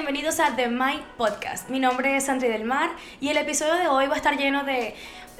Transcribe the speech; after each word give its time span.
bienvenidos 0.00 0.40
a 0.40 0.56
The 0.56 0.66
My 0.68 1.04
Podcast. 1.18 1.68
Mi 1.68 1.78
nombre 1.78 2.16
es 2.16 2.30
André 2.30 2.48
del 2.48 2.64
Mar 2.64 2.88
y 3.20 3.28
el 3.28 3.36
episodio 3.36 3.74
de 3.74 3.86
hoy 3.86 4.06
va 4.06 4.14
a 4.14 4.16
estar 4.16 4.34
lleno 4.38 4.64
de 4.64 4.94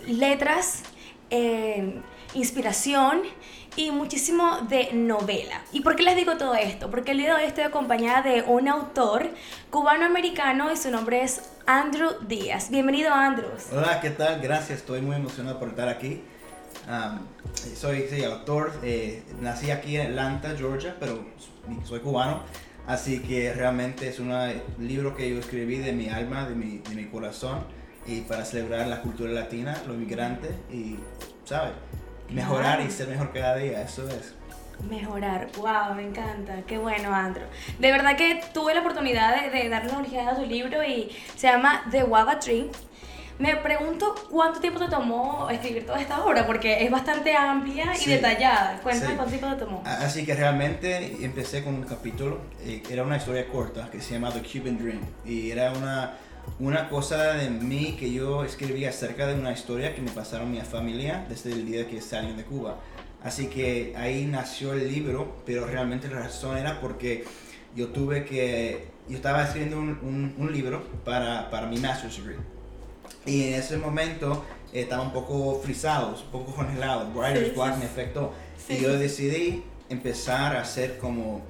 letras, 0.07 0.83
eh, 1.31 2.03
inspiración 2.35 3.23
y 3.75 3.91
muchísimo 3.91 4.59
de 4.69 4.93
novela. 4.93 5.63
¿Y 5.73 5.81
por 5.81 5.97
qué 5.97 6.03
les 6.03 6.15
digo 6.15 6.37
todo 6.37 6.55
esto? 6.55 6.91
Porque 6.91 7.13
el 7.13 7.19
día 7.19 7.29
de 7.29 7.43
hoy 7.43 7.49
estoy 7.49 7.65
acompañada 7.65 8.21
de 8.21 8.43
un 8.43 8.69
autor 8.69 9.31
cubano-americano 9.71 10.71
y 10.71 10.77
su 10.77 10.91
nombre 10.91 11.23
es 11.23 11.41
Andrew 11.65 12.11
Díaz. 12.29 12.71
Bienvenido, 12.71 13.15
Andrew. 13.15 13.49
Hola, 13.73 13.99
¿qué 14.03 14.11
tal? 14.11 14.43
Gracias, 14.43 14.81
estoy 14.81 15.01
muy 15.01 15.17
emocionado 15.17 15.59
por 15.59 15.71
estar 15.71 15.89
aquí. 15.89 16.21
Um, 16.87 17.21
soy 17.75 18.09
sí, 18.11 18.23
autor, 18.25 18.75
eh, 18.83 19.23
nací 19.41 19.71
aquí 19.71 19.97
en 19.97 20.09
Atlanta, 20.09 20.55
Georgia, 20.55 20.97
pero 21.01 21.25
soy 21.87 22.01
cubano. 22.01 22.43
Así 22.87 23.21
que 23.21 23.53
realmente 23.53 24.09
es 24.09 24.19
un 24.19 24.33
libro 24.79 25.15
que 25.17 25.31
yo 25.31 25.39
escribí 25.39 25.79
de 25.79 25.93
mi 25.93 26.09
alma, 26.09 26.49
de 26.49 26.55
mi, 26.55 26.79
de 26.79 26.95
mi 26.95 27.05
corazón, 27.07 27.65
y 28.07 28.23
para 28.23 28.45
celebrar 28.45 28.87
la 28.89 29.03
cultura 29.03 29.31
latina, 29.31 29.77
los 29.87 29.97
migrantes, 29.97 30.51
y, 30.73 30.97
¿sabes? 31.45 31.73
Mejorar 32.31 32.81
y 32.81 32.91
ser 32.91 33.09
mejor 33.09 33.33
cada 33.33 33.57
día, 33.57 33.83
eso 33.83 34.09
es. 34.09 34.35
Mejorar, 34.89 35.49
wow, 35.59 35.95
me 35.95 36.07
encanta, 36.07 36.63
qué 36.67 36.79
bueno, 36.79 37.15
Andrew. 37.15 37.47
De 37.79 37.93
verdad 37.93 38.17
que 38.17 38.41
tuve 38.55 38.75
la 38.75 38.81
oportunidad 38.81 39.43
de, 39.43 39.51
de 39.51 39.69
darle 39.69 39.91
una 39.91 40.01
ojeada 40.01 40.33
a 40.33 40.37
su 40.37 40.47
libro 40.47 40.83
y 40.83 41.11
se 41.37 41.49
llama 41.49 41.85
The 41.91 42.03
Guava 42.05 42.39
Tree 42.41 42.71
me 43.41 43.57
pregunto 43.57 44.15
cuánto 44.31 44.61
tiempo 44.61 44.79
te 44.79 44.89
tomó 44.89 45.49
escribir 45.49 45.87
toda 45.87 46.01
esta 46.01 46.23
obra, 46.23 46.47
porque 46.47 46.85
es 46.85 46.91
bastante 46.91 47.35
amplia 47.35 47.93
y 47.99 48.11
detallada. 48.11 48.79
Cuéntame 48.83 49.17
cuánto 49.17 49.33
tiempo 49.33 49.57
te 49.57 49.65
tomó. 49.65 49.83
Así 49.87 50.27
que 50.27 50.35
realmente 50.35 51.25
empecé 51.25 51.65
con 51.65 51.75
un 51.75 51.85
capítulo, 51.85 52.39
eh, 52.63 52.83
era 52.91 53.03
una 53.03 53.17
historia 53.17 53.49
corta 53.49 53.91
que 53.91 54.01
se 54.03 54.15
llama 54.15 54.31
The 54.31 54.43
Cuban 54.43 54.77
Dream, 54.77 55.01
y 55.25 55.51
era 55.51 55.73
una, 55.73 56.19
una 56.59 56.91
cosa 56.91 57.33
de 57.33 57.49
mí 57.49 57.97
que 57.99 58.13
yo 58.13 58.45
escribí 58.45 58.85
acerca 58.85 59.27
de 59.27 59.35
una 59.35 59.53
historia 59.53 59.95
que 59.95 60.03
me 60.03 60.11
pasaron 60.11 60.51
mi 60.51 60.61
familia 60.61 61.25
desde 61.27 61.53
el 61.53 61.65
día 61.65 61.89
que 61.89 62.03
salí 62.03 62.35
de 62.35 62.45
Cuba. 62.45 62.77
Así 63.25 63.47
que 63.47 63.95
ahí 63.97 64.27
nació 64.27 64.75
el 64.75 64.87
libro, 64.87 65.43
pero 65.47 65.67
realmente 65.67 66.09
la 66.09 66.21
razón 66.21 66.59
era 66.59 66.79
porque 66.79 67.25
yo 67.75 67.89
tuve 67.89 68.27
que, 68.27 68.89
yo 69.09 69.17
estaba 69.17 69.45
escribiendo 69.45 69.79
un, 69.79 69.99
un, 70.03 70.35
un 70.37 70.53
libro 70.53 70.83
para, 71.07 71.49
para 71.49 71.67
mi 71.67 71.79
master's 71.79 72.19
degree 72.19 72.60
y 73.27 73.49
en 73.49 73.55
ese 73.55 73.77
momento 73.77 74.45
eh, 74.73 74.83
estaba 74.83 75.03
un 75.03 75.13
poco 75.13 75.61
frisados, 75.63 76.23
un 76.23 76.31
poco 76.31 76.55
congelados. 76.57 77.15
Writer's 77.15 77.55
Block 77.55 77.77
me 77.77 77.85
afectó. 77.85 78.33
y 78.69 78.79
yo 78.79 78.99
decidí 78.99 79.65
empezar 79.89 80.57
a 80.57 80.63
hacer 80.63 80.99
como, 80.99 81.43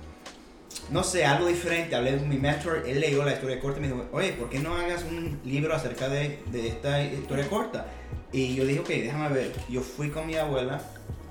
no 0.90 1.02
sé, 1.02 1.24
algo 1.24 1.46
diferente. 1.46 1.94
Hablé 1.94 2.16
con 2.16 2.28
mi 2.28 2.38
mentor, 2.38 2.84
él 2.86 3.00
leyó 3.00 3.24
la 3.24 3.32
historia 3.32 3.60
corta 3.60 3.78
y 3.78 3.82
me 3.82 3.88
dijo, 3.88 4.08
oye, 4.12 4.32
¿por 4.32 4.48
qué 4.48 4.58
no 4.58 4.74
hagas 4.74 5.04
un 5.04 5.40
libro 5.44 5.74
acerca 5.74 6.08
de, 6.08 6.40
de 6.50 6.68
esta 6.68 7.02
historia 7.02 7.48
corta? 7.48 7.86
Y 8.32 8.54
yo 8.54 8.64
dije, 8.64 8.80
ok, 8.80 8.88
déjame 8.88 9.28
ver. 9.28 9.52
Yo 9.68 9.80
fui 9.80 10.10
con 10.10 10.26
mi 10.26 10.36
abuela, 10.36 10.80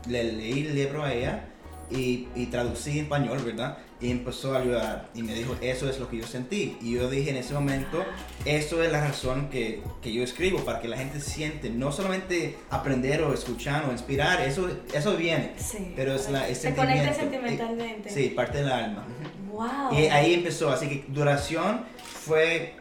le 0.07 0.31
leí 0.31 0.67
el 0.67 0.75
libro 0.75 1.03
a 1.03 1.13
ella 1.13 1.45
y, 1.91 2.27
y 2.35 2.47
traducí 2.47 2.91
en 2.91 3.05
español, 3.05 3.39
¿verdad? 3.45 3.77
y 4.01 4.11
empezó 4.11 4.55
a 4.55 4.59
ayudar 4.59 5.09
y 5.13 5.23
me 5.23 5.33
dijo, 5.33 5.55
eso 5.61 5.89
es 5.89 5.99
lo 5.99 6.09
que 6.09 6.17
yo 6.17 6.27
sentí. 6.27 6.77
Y 6.81 6.93
yo 6.93 7.09
dije 7.09 7.31
en 7.31 7.37
ese 7.37 7.53
momento, 7.53 8.03
eso 8.45 8.81
es 8.81 8.91
la 8.91 9.01
razón 9.01 9.49
que, 9.49 9.81
que 10.01 10.13
yo 10.13 10.23
escribo, 10.23 10.59
para 10.59 10.79
que 10.79 10.87
la 10.87 10.97
gente 10.97 11.19
siente, 11.19 11.69
no 11.69 11.91
solamente 11.91 12.57
aprender 12.69 13.21
o 13.23 13.33
escuchar 13.33 13.85
o 13.89 13.91
inspirar, 13.91 14.41
eso, 14.41 14.69
eso 14.93 15.17
viene, 15.17 15.53
sí, 15.57 15.93
pero 15.95 16.13
es 16.13 16.29
la, 16.29 16.53
Se 16.55 16.73
conecta 16.73 17.13
sentimentalmente. 17.13 18.09
sí, 18.09 18.29
parte 18.29 18.59
del 18.59 18.71
alma. 18.71 19.05
Wow. 19.51 19.99
Y 19.99 20.05
ahí 20.05 20.33
empezó, 20.33 20.69
así 20.69 20.87
que 20.87 21.05
duración 21.09 21.81
fue 22.01 22.75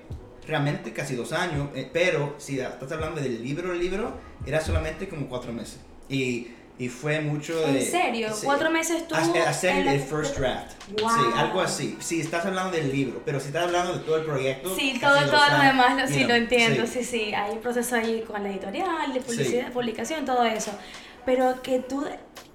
realmente 0.46 0.92
casi 0.92 1.16
dos 1.16 1.32
años, 1.32 1.68
eh, 1.74 1.90
pero 1.92 2.36
si 2.38 2.60
estás 2.60 2.92
hablando 2.92 3.20
del 3.20 3.42
libro, 3.42 3.72
el 3.72 3.80
libro 3.80 4.12
era 4.46 4.60
solamente 4.60 5.08
como 5.08 5.28
cuatro 5.28 5.52
meses. 5.52 5.80
Y 6.08 6.48
y 6.78 6.88
fue 6.88 7.20
mucho 7.20 7.58
de... 7.58 7.80
¿En 7.80 7.90
serio? 7.90 8.28
¿Cuatro 8.44 8.70
meses 8.70 9.06
tú? 9.08 9.14
Hacer 9.14 9.86
el 9.86 10.00
first 10.00 10.38
draft. 10.38 10.70
Sí, 10.96 11.04
algo 11.34 11.60
así. 11.60 11.96
Sí, 12.00 12.20
estás 12.20 12.46
hablando 12.46 12.76
del 12.76 12.92
libro, 12.92 13.20
pero 13.24 13.40
si 13.40 13.48
estás 13.48 13.64
hablando 13.64 13.94
de 13.94 14.04
todo 14.04 14.16
el 14.16 14.24
proyecto... 14.24 14.74
Sí, 14.76 14.96
todo, 15.00 15.16
todo 15.26 15.48
lo 15.56 15.62
demás, 15.62 16.00
lo, 16.00 16.06
sí, 16.06 16.24
lo 16.24 16.34
entiendo, 16.34 16.86
sí. 16.86 17.02
sí, 17.02 17.34
Hay 17.34 17.52
un 17.52 17.60
proceso 17.60 17.96
ahí 17.96 18.22
con 18.24 18.42
la 18.44 18.50
editorial, 18.50 19.12
de 19.12 19.20
publicidad, 19.20 19.72
publicación, 19.72 20.24
todo 20.24 20.44
eso. 20.44 20.70
Pero 21.26 21.60
que 21.62 21.80
tú, 21.80 22.06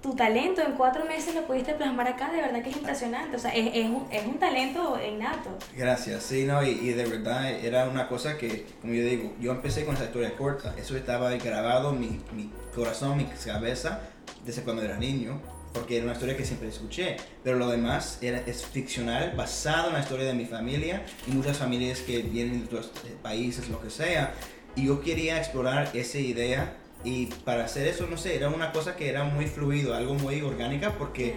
tu 0.02 0.16
talento 0.16 0.62
en 0.62 0.72
cuatro 0.72 1.04
meses 1.04 1.34
lo 1.34 1.46
pudiste 1.46 1.74
plasmar 1.74 2.08
acá, 2.08 2.32
de 2.32 2.38
verdad 2.40 2.62
que 2.62 2.70
es 2.70 2.76
impresionante. 2.76 3.36
O 3.36 3.38
sea, 3.38 3.54
es, 3.54 3.68
es, 3.74 3.84
un, 3.84 4.08
es 4.10 4.24
un 4.24 4.38
talento 4.38 4.98
innato. 5.06 5.50
Gracias, 5.76 6.22
sí, 6.22 6.44
no, 6.44 6.62
y, 6.62 6.70
y, 6.70 6.94
de 6.94 7.04
verdad 7.04 7.50
era 7.50 7.86
una 7.88 8.08
cosa 8.08 8.38
que, 8.38 8.66
como 8.80 8.94
yo 8.94 9.04
digo, 9.04 9.34
yo 9.38 9.52
empecé 9.52 9.84
con 9.84 9.94
esa 9.96 10.06
historia 10.06 10.34
corta. 10.34 10.74
Eso 10.78 10.96
estaba 10.96 11.30
grabado 11.36 11.90
en 11.90 12.00
mi, 12.00 12.20
mi 12.32 12.50
corazón, 12.74 13.18
mi 13.18 13.26
cabeza 13.26 14.00
desde 14.44 14.62
cuando 14.62 14.82
era 14.82 14.96
niño, 14.96 15.40
porque 15.72 15.96
era 15.96 16.04
una 16.04 16.14
historia 16.14 16.36
que 16.36 16.44
siempre 16.44 16.68
escuché, 16.68 17.16
pero 17.42 17.58
lo 17.58 17.68
demás 17.68 18.18
era, 18.22 18.38
es 18.38 18.64
ficcional, 18.64 19.34
basado 19.36 19.88
en 19.88 19.94
la 19.94 20.00
historia 20.00 20.26
de 20.26 20.34
mi 20.34 20.46
familia 20.46 21.04
y 21.26 21.32
muchas 21.32 21.58
familias 21.58 22.00
que 22.00 22.22
vienen 22.22 22.60
de 22.60 22.66
otros 22.66 22.92
países, 23.22 23.68
lo 23.68 23.80
que 23.80 23.90
sea, 23.90 24.34
y 24.76 24.86
yo 24.86 25.00
quería 25.00 25.38
explorar 25.38 25.90
esa 25.94 26.18
idea 26.18 26.76
y 27.04 27.26
para 27.26 27.64
hacer 27.64 27.86
eso, 27.86 28.06
no 28.06 28.16
sé, 28.16 28.34
era 28.34 28.48
una 28.48 28.72
cosa 28.72 28.96
que 28.96 29.08
era 29.08 29.24
muy 29.24 29.46
fluido, 29.46 29.94
algo 29.94 30.14
muy 30.14 30.40
orgánica, 30.40 30.96
porque 30.96 31.34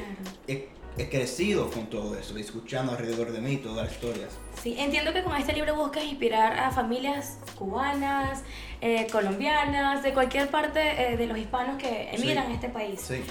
he, 0.97 1.09
crecido 1.09 1.69
con 1.69 1.87
todo 1.89 2.17
eso, 2.17 2.37
escuchando 2.37 2.91
alrededor 2.91 3.31
de 3.31 3.41
mí 3.41 3.57
todas 3.57 3.85
las 3.85 3.93
historias. 3.93 4.29
Sí, 4.61 4.75
entiendo 4.77 5.13
que 5.13 5.23
con 5.23 5.35
este 5.35 5.53
libro 5.53 5.75
buscas 5.75 6.03
inspirar 6.03 6.57
a 6.57 6.71
familias 6.71 7.37
cubanas, 7.57 8.43
eh, 8.81 9.07
colombianas, 9.11 10.03
de 10.03 10.13
cualquier 10.13 10.49
parte 10.49 11.13
eh, 11.13 11.17
de 11.17 11.27
los 11.27 11.37
hispanos 11.37 11.77
que 11.77 12.09
emigran 12.11 12.51
a 12.51 12.53
este 12.53 12.69
país. 12.69 13.01
Sí. 13.01 13.21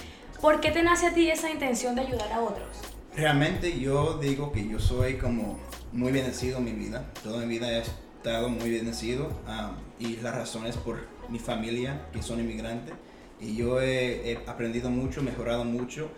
¿Por 0.41 0.61
qué 0.61 0.71
te 0.71 0.83
nace 0.83 1.07
a 1.07 1.15
ti 1.15 1.31
esa 1.31 1.51
intención 1.51 1.95
de 1.95 2.03
ayudar 2.03 2.33
a 2.33 2.41
otros? 2.41 2.69
Realmente 3.17 3.79
yo 3.79 4.19
digo 4.19 4.53
que 4.53 4.69
yo 4.69 4.79
soy 4.79 5.17
como 5.17 5.59
muy 5.93 6.13
bendecido 6.13 6.59
en 6.59 6.65
mi 6.65 6.73
vida. 6.73 7.11
Toda 7.23 7.39
mi 7.39 7.47
vida 7.47 7.71
he 7.73 7.81
estado 7.81 8.49
muy 8.49 8.71
bendecido 8.71 9.29
um, 9.49 9.77
y 9.99 10.17
las 10.17 10.35
razones 10.35 10.77
por 10.77 11.07
mi 11.29 11.39
familia 11.39 12.07
que 12.13 12.23
son 12.23 12.41
inmigrantes. 12.41 12.95
Y 13.41 13.57
yo 13.57 13.81
he, 13.81 14.39
aprendido 14.47 14.91
mucho, 14.91 15.23
mejorado 15.23 15.65
mucho. 15.65 16.11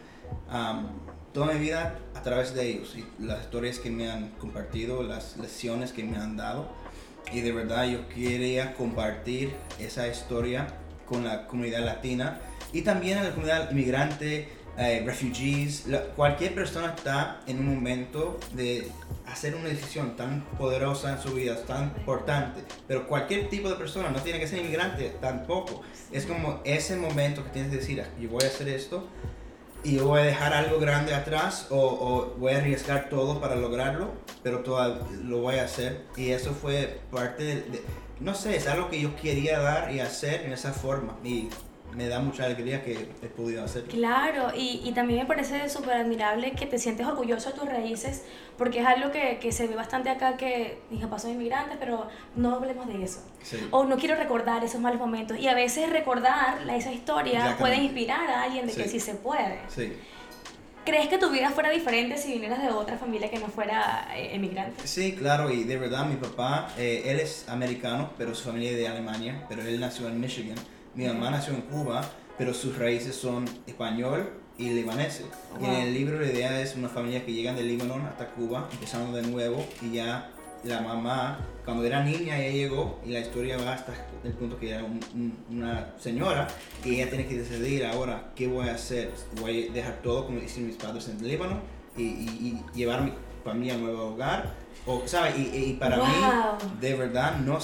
Um, 0.52 0.88
toda 1.32 1.52
mi 1.52 1.60
vida 1.60 1.98
a 2.14 2.22
través 2.22 2.54
de 2.54 2.68
ellos 2.68 2.96
y 2.96 3.06
las 3.22 3.42
historias 3.42 3.78
que 3.78 3.90
me 3.90 4.10
han 4.10 4.30
compartido, 4.30 5.02
las 5.02 5.36
lecciones 5.36 5.92
que 5.92 6.04
me 6.04 6.16
han 6.16 6.36
dado. 6.36 6.68
Y 7.32 7.40
de 7.42 7.52
verdad 7.52 7.86
yo 7.86 8.08
quería 8.08 8.74
compartir 8.74 9.52
esa 9.78 10.08
historia 10.08 10.66
con 11.06 11.24
la 11.24 11.46
comunidad 11.46 11.84
latina 11.84 12.40
y 12.72 12.82
también 12.82 13.18
a 13.18 13.22
la 13.22 13.30
comunidad 13.30 13.70
inmigrante, 13.70 14.48
eh, 14.76 15.02
refugees, 15.04 15.86
cualquier 16.14 16.54
persona 16.54 16.94
está 16.96 17.40
en 17.46 17.58
un 17.58 17.74
momento 17.74 18.38
de 18.52 18.88
hacer 19.26 19.54
una 19.54 19.68
decisión 19.68 20.16
tan 20.16 20.44
poderosa 20.56 21.12
en 21.12 21.18
su 21.20 21.34
vida, 21.34 21.56
tan 21.66 21.92
importante, 21.98 22.62
pero 22.86 23.06
cualquier 23.06 23.48
tipo 23.48 23.68
de 23.68 23.74
persona, 23.74 24.10
no 24.10 24.20
tiene 24.20 24.38
que 24.38 24.46
ser 24.46 24.60
inmigrante 24.60 25.16
tampoco, 25.20 25.82
es 26.12 26.26
como 26.26 26.60
ese 26.64 26.96
momento 26.96 27.42
que 27.44 27.50
tienes 27.50 27.70
que 27.72 27.78
decir, 27.78 28.00
ah, 28.00 28.08
yo 28.20 28.28
voy 28.28 28.44
a 28.44 28.46
hacer 28.46 28.68
esto 28.68 29.08
y 29.88 29.96
voy 29.96 30.20
a 30.20 30.24
dejar 30.24 30.52
algo 30.52 30.78
grande 30.78 31.14
atrás 31.14 31.66
o, 31.70 31.78
o, 31.78 32.34
voy 32.38 32.52
a 32.52 32.58
arriesgar 32.58 33.08
todo 33.08 33.40
para 33.40 33.56
lograrlo, 33.56 34.12
pero 34.42 34.60
todo 34.60 35.00
lo 35.24 35.38
voy 35.38 35.56
a 35.56 35.64
hacer. 35.64 36.04
Y 36.14 36.30
eso 36.30 36.52
fue 36.52 37.00
parte 37.10 37.42
de, 37.42 37.82
no 38.20 38.34
sé, 38.34 38.56
es 38.56 38.66
algo 38.66 38.90
que 38.90 39.00
yo 39.00 39.16
quería 39.16 39.60
dar 39.60 39.90
y 39.90 40.00
hacer 40.00 40.42
en 40.42 40.52
esa 40.52 40.72
forma. 40.74 41.16
Y 41.24 41.48
me 41.94 42.08
da 42.08 42.20
mucha 42.20 42.44
alegría 42.44 42.84
que 42.84 43.08
he 43.22 43.26
podido 43.26 43.64
hacer. 43.64 43.84
Claro, 43.84 44.52
y, 44.54 44.82
y 44.84 44.92
también 44.92 45.20
me 45.20 45.26
parece 45.26 45.68
súper 45.68 45.94
admirable 45.94 46.52
que 46.52 46.66
te 46.66 46.78
sientes 46.78 47.06
orgulloso 47.06 47.50
de 47.50 47.58
tus 47.58 47.68
raíces, 47.68 48.24
porque 48.56 48.80
es 48.80 48.86
algo 48.86 49.10
que, 49.10 49.38
que 49.40 49.52
se 49.52 49.66
ve 49.66 49.74
bastante 49.74 50.10
acá, 50.10 50.36
que 50.36 50.78
mis 50.90 51.00
papás 51.02 51.22
son 51.22 51.32
inmigrantes, 51.32 51.76
pero 51.78 52.08
no 52.36 52.54
hablemos 52.54 52.86
de 52.86 53.02
eso. 53.02 53.20
Sí. 53.42 53.56
O 53.70 53.84
no 53.84 53.96
quiero 53.96 54.16
recordar 54.16 54.64
esos 54.64 54.80
malos 54.80 55.00
momentos. 55.00 55.38
Y 55.38 55.48
a 55.48 55.54
veces 55.54 55.90
recordar 55.90 56.58
esa 56.70 56.92
historia 56.92 57.56
puede 57.58 57.76
inspirar 57.76 58.30
a 58.30 58.42
alguien 58.42 58.66
de 58.66 58.72
sí. 58.72 58.82
que 58.82 58.88
sí 58.88 59.00
se 59.00 59.14
puede. 59.14 59.60
Sí. 59.68 59.92
¿Crees 60.84 61.08
que 61.08 61.18
tu 61.18 61.28
vida 61.30 61.50
fuera 61.50 61.68
diferente 61.68 62.16
si 62.16 62.32
vinieras 62.32 62.62
de 62.62 62.70
otra 62.70 62.96
familia 62.96 63.28
que 63.28 63.38
no 63.38 63.48
fuera 63.48 64.08
eh, 64.16 64.34
emigrante? 64.34 64.86
Sí, 64.86 65.12
claro, 65.12 65.50
y 65.50 65.64
de 65.64 65.76
verdad 65.76 66.06
mi 66.06 66.16
papá, 66.16 66.70
eh, 66.78 67.02
él 67.04 67.20
es 67.20 67.46
americano, 67.46 68.10
pero 68.16 68.34
su 68.34 68.44
familia 68.44 68.70
es 68.70 68.76
de 68.78 68.88
Alemania, 68.88 69.44
pero 69.50 69.60
él 69.60 69.78
nació 69.80 70.08
en 70.08 70.18
Michigan. 70.18 70.56
Mi 70.94 71.06
mamá 71.06 71.30
nació 71.30 71.54
en 71.54 71.62
Cuba, 71.62 72.02
pero 72.36 72.52
sus 72.54 72.78
raíces 72.78 73.14
son 73.16 73.44
español 73.66 74.30
y 74.58 74.70
libaneses. 74.70 75.26
Wow. 75.58 75.62
Y 75.62 75.66
en 75.66 75.80
el 75.82 75.94
libro 75.94 76.20
la 76.20 76.26
idea 76.26 76.60
es 76.60 76.74
una 76.76 76.88
familia 76.88 77.24
que 77.24 77.32
llegan 77.32 77.56
del 77.56 77.68
Líbano 77.68 77.94
hasta 78.08 78.26
Cuba, 78.30 78.68
empezando 78.72 79.16
de 79.16 79.22
nuevo, 79.22 79.64
y 79.82 79.92
ya 79.92 80.30
la 80.64 80.80
mamá, 80.80 81.38
cuando 81.64 81.84
era 81.84 82.02
niña, 82.02 82.36
ella 82.40 82.50
llegó 82.52 82.98
y 83.06 83.10
la 83.10 83.20
historia 83.20 83.56
va 83.58 83.74
hasta 83.74 83.92
el 84.24 84.32
punto 84.32 84.58
que 84.58 84.70
era 84.70 84.82
un, 84.82 84.98
un, 85.14 85.38
una 85.58 85.94
señora 86.00 86.48
y 86.84 86.96
ella 86.96 87.08
tiene 87.08 87.26
que 87.26 87.38
decidir 87.38 87.86
ahora 87.86 88.32
qué 88.34 88.48
voy 88.48 88.68
a 88.68 88.74
hacer. 88.74 89.12
Voy 89.40 89.68
a 89.68 89.72
dejar 89.72 90.02
todo 90.02 90.26
como 90.26 90.40
dicen 90.40 90.66
mis 90.66 90.74
padres 90.76 91.06
en 91.08 91.18
el 91.20 91.28
Líbano 91.28 91.60
y, 91.96 92.02
y, 92.02 92.62
y 92.74 92.76
llevar 92.76 93.02
mi, 93.02 93.12
familia, 93.44 93.74
un 93.76 93.84
nuevo 93.84 94.08
hogar. 94.14 94.52
O, 94.84 95.02
¿sabes? 95.06 95.36
Y, 95.38 95.56
y 95.56 95.72
para 95.74 95.98
Wow. 95.98 96.06
mí, 96.06 96.12
de 96.80 96.94
verdad, 96.94 97.36
no, 97.38 97.58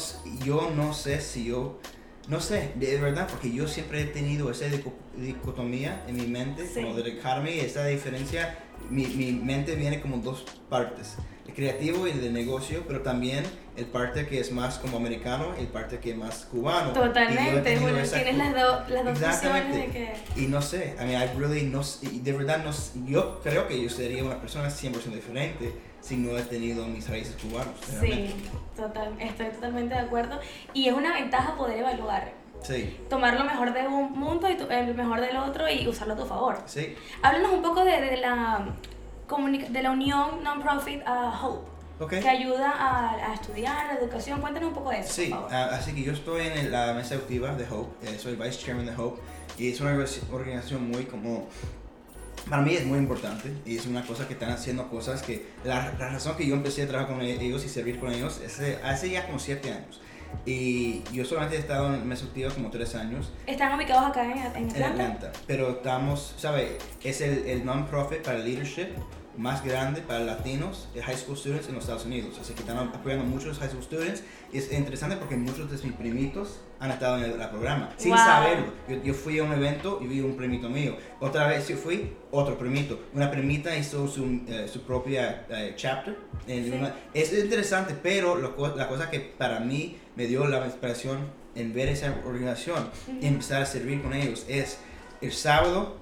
yo 0.45 0.71
no 0.71 0.95
sé 0.95 1.21
si 1.21 1.47
yo, 1.47 1.81
no 2.29 2.41
sé, 2.41 2.71
de 2.77 2.99
verdad, 3.01 3.27
porque 3.29 3.53
yo 3.53 3.69
siempre 3.69 4.01
he 4.03 4.05
tenido 4.07 4.51
esa 4.51 4.67
dico- 4.67 4.95
dicotomía 5.17 6.05
en 6.09 6.17
mi 6.17 6.27
mente, 6.27 6.67
Sí. 6.67 6.81
como 6.83 6.95
de 6.95 7.03
dichotomy, 7.11 7.61
esa 7.61 7.87
diferencia, 7.87 8.59
mi, 8.91 9.07
mi 9.07 9.33
mente 9.33 9.75
viene 9.75 10.01
como 10.01 10.19
dos 10.19 10.45
partes, 10.71 11.17
el 11.47 11.55
creativo 11.55 12.07
y 12.07 12.13
el 12.13 12.21
de 12.23 12.31
negocio, 12.31 12.85
pero 12.87 13.03
también 13.03 13.45
el 13.77 13.87
parte 13.87 14.27
que 14.27 14.39
es 14.41 14.53
más 14.53 14.79
como 14.79 14.97
americano 14.99 15.49
y 15.59 15.63
el 15.63 15.67
parte 15.69 15.99
que 15.99 16.11
es 16.13 16.17
más 16.17 16.47
cubano. 16.51 16.93
Totalmente, 16.93 17.77
bueno, 17.79 17.99
tienes 18.03 18.37
las, 18.37 18.55
do- 18.55 18.85
las 18.89 19.05
dos 19.05 19.15
Exactamente. 19.21 19.77
de 19.79 19.87
que... 19.89 20.13
y 20.37 20.47
no 20.47 20.63
sé, 20.63 20.95
I 21.01 21.05
mean, 21.05 21.23
I 21.23 21.39
really 21.39 21.63
no, 21.65 21.81
de 22.03 22.33
verdad 22.33 22.63
no, 22.65 22.71
yo 23.07 23.41
creo 23.43 23.67
que 23.67 23.83
yo 23.83 23.89
sería 23.91 24.23
una 24.25 24.41
persona 24.41 24.69
100% 24.69 24.93
diferente 25.13 25.73
si 26.01 26.17
no 26.17 26.37
he 26.39 26.43
tenido 26.43 26.87
mis 26.87 27.09
raíces 27.09 27.35
cubanas. 27.43 27.75
Sí, 28.01 28.35
total, 28.77 29.15
estoy 29.19 29.47
totalmente 29.49 29.95
de 29.95 30.01
acuerdo. 30.01 30.39
Y 30.75 30.87
es 30.89 30.95
una 30.95 31.15
ventaja 31.15 31.57
poder 31.57 31.79
evaluar, 31.79 32.33
Sí, 32.63 32.97
tomar 33.11 33.35
lo 33.39 33.45
mejor 33.45 33.73
de 33.75 33.87
un 33.89 34.13
mundo 34.13 34.49
y 34.51 34.57
tu- 34.57 34.71
el 34.71 34.95
mejor 34.95 35.21
del 35.21 35.37
otro 35.37 35.69
y 35.69 35.89
usarlo 35.89 36.15
a 36.15 36.17
tu 36.17 36.27
favor. 36.27 36.59
sí. 36.67 36.95
Háblanos 37.23 37.53
un 37.53 37.63
poco 37.63 37.85
de, 37.85 38.01
de 38.01 38.17
la, 38.19 38.67
de 39.71 39.83
la 39.83 39.91
unión 39.91 40.43
non-profit 40.45 41.03
a 41.07 41.41
Hope, 41.43 41.67
Ok. 42.01 42.11
que 42.21 42.29
ayuda 42.29 42.71
a, 42.71 43.31
a 43.31 43.35
estudiar, 43.35 43.77
a 43.87 43.95
la 43.95 44.01
educación. 44.01 44.41
Cuéntanos 44.41 44.71
un 44.71 44.75
poco 44.75 44.91
de 44.91 44.99
eso, 45.01 45.13
Sí, 45.13 45.27
por 45.27 45.39
favor. 45.49 45.55
ah, 45.55 45.69
así 45.73 45.93
que 45.95 46.03
yo 46.03 46.13
estoy 46.13 46.47
en 46.47 46.73
la 46.73 46.93
mesa 46.95 47.15
ejecutiva 47.15 47.55
de 47.55 47.65
Hope, 47.71 48.09
eh, 48.09 48.19
soy 48.19 48.35
vice 48.37 48.59
chairman 48.65 48.87
de 48.87 48.93
Hope 48.97 49.21
y 49.59 49.71
es 49.71 49.81
una 49.81 49.95
orga- 49.95 50.33
organización 50.33 50.89
muy 50.91 51.05
como, 51.05 51.47
para 52.51 52.63
mí 52.63 52.75
es 52.75 52.85
muy 52.85 52.99
importante 52.99 53.53
y 53.65 53.77
es 53.77 53.87
una 53.87 54.05
cosa 54.05 54.27
que 54.27 54.35
están 54.35 54.51
haciendo 54.51 54.89
cosas 54.89 55.23
que, 55.23 55.47
la, 55.65 55.93
la 55.99 56.09
razón 56.11 56.37
que 56.37 56.47
yo 56.47 56.55
empecé 56.55 56.83
a 56.83 56.89
trabajar 56.89 57.15
con 57.15 57.23
ellos 57.25 57.65
y 57.65 57.69
servir 57.69 58.01
con 58.01 58.13
ellos 58.13 58.41
es 58.45 58.61
hace 58.83 59.11
ya 59.11 59.25
como 59.27 59.39
siete 59.39 59.73
años 59.73 60.01
y 60.45 61.05
yo 61.13 61.25
solamente 61.25 61.57
he 61.57 61.61
estado 61.61 61.95
en 61.95 62.07
mesa 62.09 62.23
ejecutiva 62.25 62.53
como 62.53 62.69
tres 62.71 62.97
años 62.97 63.31
Están 63.47 63.73
ubicados 63.77 64.05
acá 64.11 64.25
en, 64.25 64.33
en 64.33 64.57
en 64.57 64.67
Atlanta. 64.71 64.89
Atlanta, 64.89 65.33
pero 65.47 65.71
estamos, 65.71 66.35
¿sabe? 66.37 66.77
Es 67.05 67.21
el, 67.21 67.47
el 67.47 67.65
non-profit 67.65 68.19
para 68.23 68.39
el 68.39 68.45
leadership 68.45 68.89
más 69.37 69.65
grande 69.65 70.01
para 70.01 70.21
latinos, 70.21 70.89
de 70.95 71.03
high 71.03 71.17
school 71.17 71.37
students 71.37 71.69
en 71.69 71.75
los 71.75 71.85
Estados 71.85 72.05
Unidos. 72.07 72.39
Así 72.41 72.53
que 72.55 72.61
están 72.61 72.79
apoyando 72.79 73.25
muchos 73.25 73.59
high 73.59 73.69
school 73.69 73.83
students. 73.83 74.23
Y 74.53 74.59
es 74.59 74.73
interesante 74.73 75.17
porque 75.17 75.37
muchos 75.37 75.71
de 75.71 75.87
mis 75.87 75.97
primitos 75.97 76.61
han 76.79 76.91
estado 76.93 77.19
en 77.19 77.25
el, 77.25 77.41
el 77.41 77.49
programa, 77.49 77.91
sin 77.97 78.11
Wow. 78.11 78.19
saberlo. 78.19 78.67
Yo, 78.89 79.03
yo 79.03 79.15
fui 79.15 79.39
a 79.39 79.43
un 79.45 79.53
evento 79.53 79.99
y 80.03 80.07
vi 80.07 80.21
un 80.21 80.37
primito 80.37 80.69
mío. 80.69 80.97
Otra 81.21 81.47
vez 81.49 81.67
yo 81.69 81.77
fui, 81.77 82.13
otro 82.31 82.57
primito. 82.59 83.01
Una 83.15 83.31
primita 83.31 83.77
hizo 83.77 84.07
su, 84.07 84.43
eh, 84.47 84.69
su 84.73 84.83
propia 84.83 85.47
eh, 85.49 85.73
chapter. 85.77 86.17
en 86.47 86.65
Sí. 86.65 86.71
una- 86.73 86.95
es 87.15 87.33
interesante, 87.33 87.95
pero 88.03 88.37
lo 88.37 88.77
la 88.77 88.87
cosa 88.87 89.11
que 89.11 89.19
para 89.21 89.61
mí 89.61 89.97
me 90.15 90.27
dio 90.27 90.47
la 90.47 90.65
inspiración 90.67 91.19
en 91.55 91.73
ver 91.73 91.89
esa 91.89 92.15
organización 92.27 92.91
y 93.21 93.27
empezar 93.27 93.63
a 93.63 93.67
servir 93.67 94.03
con 94.03 94.13
ellos 94.13 94.45
es 94.49 94.79
el 95.23 95.33
sábado 95.33 95.97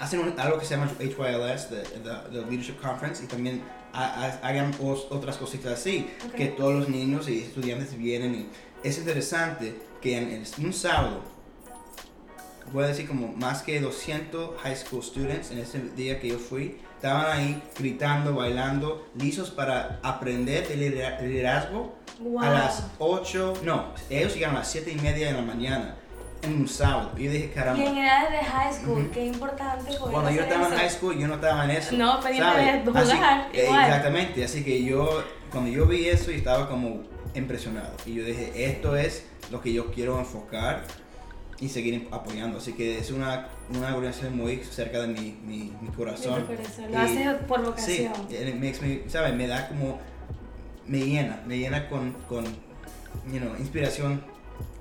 hacen 0.00 0.20
un- 0.20 0.38
algo 0.38 0.58
que 0.58 0.66
se 0.66 0.76
llama 0.76 0.90
HYLS, 0.98 1.68
the, 1.68 1.76
the- 1.82 2.30
the 2.32 2.40
Leadership 2.50 2.80
Conference, 2.80 3.22
y 3.24 3.26
también 3.26 3.62
ha- 3.92 4.24
ha- 4.42 4.48
hagan 4.48 4.72
otras 4.80 5.36
cositas 5.36 5.72
así, 5.72 6.08
Ok. 6.26 6.34
que 6.34 6.46
todos 6.48 6.74
los 6.74 6.88
niños 6.88 7.28
y 7.28 7.40
estudiantes 7.42 7.96
vienen 7.96 8.34
y 8.34 8.48
es 8.82 8.98
interesante 8.98 9.74
que 10.00 10.18
en, 10.18 10.30
el- 10.30 10.64
un 10.66 10.72
sábado, 10.72 11.20
voy 12.72 12.84
a 12.84 12.88
decir 12.88 13.06
como 13.06 13.28
más 13.28 13.62
que 13.62 13.80
200 13.80 14.58
high 14.62 14.76
school 14.76 15.02
students 15.02 15.50
en 15.50 15.58
ese 15.58 15.80
día 15.96 16.18
que 16.20 16.28
yo 16.28 16.38
fui, 16.38 16.78
estaban 16.96 17.26
ahí 17.30 17.62
gritando, 17.78 18.34
bailando, 18.34 19.06
listos 19.16 19.50
para 19.50 20.00
aprender 20.02 20.66
el 20.72 20.80
lidera- 20.80 21.20
liderazgo 21.20 21.94
Wow. 22.20 22.40
a 22.42 22.50
las 22.50 22.84
8, 22.98 23.54
no, 23.64 23.92
ellos 24.08 24.34
llegaron 24.34 24.56
a 24.56 24.60
las 24.60 24.70
7 24.70 24.90
y 24.92 24.96
media 24.96 25.26
de 25.28 25.32
la 25.34 25.42
mañana 25.42 25.96
en 26.44 26.60
un 26.60 26.68
sábado. 26.68 27.12
Y 27.16 27.24
yo 27.24 27.30
dije, 27.30 27.50
caramba. 27.50 27.82
Y 27.82 27.86
en 27.86 27.98
edades 27.98 28.30
de 28.30 28.38
high 28.44 28.72
school, 28.74 29.10
qué 29.12 29.26
importante 29.26 29.94
poder 29.98 30.12
Cuando 30.12 30.30
yo 30.30 30.42
estaba 30.42 30.66
en 30.66 30.72
eso. 30.72 30.80
high 30.82 30.90
school, 30.90 31.18
yo 31.18 31.28
no 31.28 31.34
estaba 31.34 31.64
en 31.64 31.70
eso. 31.70 31.96
No, 31.96 32.20
pendiente 32.20 32.56
de 32.58 32.80
jugar, 32.84 33.02
Así- 33.02 33.58
eh, 33.58 33.64
igual. 33.64 33.80
exactamente, 33.84 34.44
así 34.44 34.64
que 34.64 34.82
yo, 34.84 35.22
cuando 35.50 35.70
yo 35.70 35.86
vi 35.86 36.08
eso, 36.08 36.30
yo 36.30 36.36
estaba 36.36 36.68
como 36.68 37.02
impresionado. 37.34 37.94
Y 38.06 38.14
yo 38.14 38.24
dije, 38.24 38.52
esto 38.66 38.96
es 38.96 39.26
lo 39.50 39.60
que 39.60 39.72
yo 39.72 39.90
quiero 39.90 40.18
enfocar 40.18 40.82
y 41.60 41.68
seguir 41.68 42.08
apoyando. 42.10 42.58
Así 42.58 42.72
que 42.72 42.98
es 42.98 43.10
una, 43.10 43.48
una 43.74 43.94
organización 43.94 44.36
muy 44.36 44.58
cerca 44.64 45.00
de 45.00 45.08
mi, 45.08 45.38
mi, 45.44 45.72
mi 45.80 45.88
corazón. 45.96 46.46
De 46.48 46.56
corazón. 46.56 46.90
Lo 46.92 46.98
haces 46.98 47.28
por 47.48 47.58
Sí, 47.78 48.08
vocación. 48.08 48.12
and 48.38 48.48
it 48.48 48.54
makes 48.56 48.80
me, 48.80 49.08
¿sabes? 49.08 49.34
Me 49.34 49.46
da 49.46 49.68
como, 49.68 49.98
me 50.86 50.98
llena, 50.98 51.40
me 51.46 51.58
llena 51.58 51.88
con, 51.88 52.12
con 52.28 52.44
you 52.44 53.38
know, 53.40 53.54
inspiración. 53.58 54.22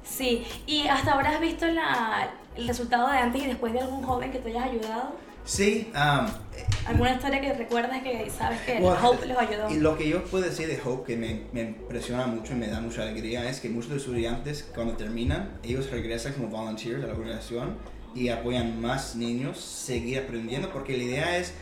Sí, 0.03 0.45
y 0.67 0.87
hasta 0.87 1.13
ahora 1.13 1.31
has 1.31 1.41
visto 1.41 1.65
la, 1.67 2.29
el 2.55 2.67
resultado 2.67 3.09
de 3.09 3.17
antes 3.17 3.43
y 3.43 3.47
después 3.47 3.73
de 3.73 3.79
algún 3.79 4.03
joven 4.03 4.31
que 4.31 4.39
te 4.39 4.49
hayas 4.49 4.65
ayudado. 4.65 5.15
Sí, 5.45 5.91
um, 5.93 6.27
¿Alguna 6.85 7.13
historia 7.13 7.41
que 7.41 7.53
recuerdas 7.53 8.01
que 8.01 8.29
sabes 8.29 8.61
que 8.61 8.79
Well, 8.79 8.95
Hope 9.01 9.25
los 9.25 9.37
ayudó? 9.37 9.69
Y 9.69 9.79
lo 9.79 9.97
que 9.97 10.07
yo 10.07 10.23
puedo 10.23 10.45
decir 10.45 10.67
de 10.67 10.79
Hope 10.83 11.05
que 11.05 11.17
me, 11.17 11.43
me 11.51 11.69
impresiona 11.69 12.27
mucho 12.27 12.53
y 12.53 12.55
me 12.55 12.67
da 12.67 12.79
mucha 12.79 13.01
alegría 13.01 13.49
es 13.49 13.59
que 13.59 13.69
muchos 13.69 13.89
de 13.89 13.95
los 13.95 14.03
estudiantes 14.03 14.69
cuando 14.73 14.95
terminan, 14.95 15.57
ellos 15.63 15.89
regresan 15.91 16.33
como 16.33 16.47
volunteers 16.47 17.03
a 17.03 17.07
la 17.07 17.13
organización 17.13 17.77
y 18.15 18.29
apoyan 18.29 18.79
más 18.79 19.15
niños 19.15 19.59
seguir 19.59 20.19
aprendiendo 20.19 20.69
porque 20.71 20.95
la 20.97 21.03
idea 21.03 21.37
es, 21.37 21.53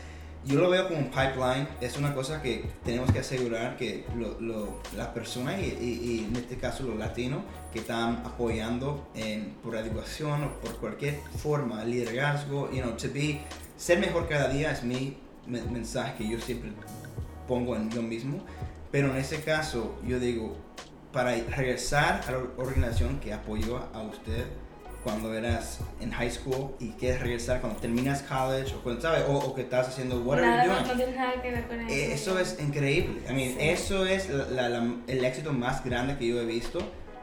yo 0.44 0.60
lo 0.60 0.70
veo 0.70 0.88
como 0.88 0.98
un 1.00 1.06
pipeline, 1.10 1.68
es 1.80 1.96
una 1.98 2.14
cosa 2.14 2.42
que 2.42 2.64
tenemos 2.84 3.10
que 3.12 3.20
asegurar 3.20 3.76
que 3.76 4.04
lo, 4.18 4.40
lo, 4.40 4.80
las 4.96 5.08
personas 5.08 5.60
y, 5.60 5.64
y- 5.66 6.00
y 6.20 6.24
en 6.28 6.36
este 6.36 6.56
caso 6.56 6.82
los 6.82 6.96
latinos 6.98 7.42
que 7.72 7.78
están 7.78 8.16
apoyando 8.24 9.08
en, 9.14 9.54
por 9.62 9.76
educación 9.76 10.44
o 10.44 10.50
por 10.60 10.76
cualquier 10.78 11.20
forma, 11.40 11.84
liderazgo, 11.84 12.70
you 12.72 12.82
know, 12.82 12.92
to 12.96 13.08
be, 13.14 13.40
ser 13.76 13.98
mejor 14.00 14.28
cada 14.28 14.48
día 14.48 14.72
es 14.72 14.82
mi 14.82 15.16
me- 15.46 15.62
mensaje 15.62 16.14
que 16.18 16.28
yo 16.28 16.40
siempre 16.40 16.72
pongo 17.46 17.76
en 17.76 17.90
yo 17.90 18.02
mismo, 18.02 18.44
pero 18.90 19.10
en 19.10 19.16
ese 19.18 19.42
caso 19.42 19.94
yo 20.06 20.18
digo, 20.18 20.56
para 21.12 21.32
regresar 21.34 22.22
a 22.26 22.32
la 22.32 22.38
organización 22.56 23.20
que 23.20 23.32
apoyó 23.32 23.78
a 23.94 24.00
usted 24.02 24.44
cuando 25.02 25.34
eras 25.34 25.80
en 26.00 26.10
high 26.12 26.30
school 26.30 26.74
y 26.78 26.90
quieres 26.90 27.20
regresar 27.20 27.60
cuando 27.60 27.78
terminas 27.80 28.22
college 28.22 28.74
o, 28.74 28.82
cuando, 28.82 29.00
¿sabe? 29.02 29.24
o, 29.24 29.32
o 29.36 29.54
que 29.54 29.62
estás 29.62 29.88
haciendo 29.88 30.20
whatever 30.22 30.50
Nada, 30.50 30.64
you're 30.64 30.94
doing. 30.94 31.10
no 31.10 31.16
nada 31.16 31.42
que 31.42 31.50
ver 31.50 31.66
con 31.66 31.80
eso. 31.80 31.90
Eh, 31.94 32.12
Eso 32.12 32.38
es 32.38 32.58
increíble. 32.60 33.20
I 33.28 33.32
mean, 33.32 33.50
Sí. 33.52 33.56
eso 33.60 34.06
es 34.06 34.28
la- 34.30 34.68
la- 34.68 34.94
el 35.06 35.24
éxito 35.24 35.52
más 35.52 35.84
grande 35.84 36.16
que 36.18 36.28
yo 36.28 36.40
he 36.40 36.44
visto, 36.46 36.78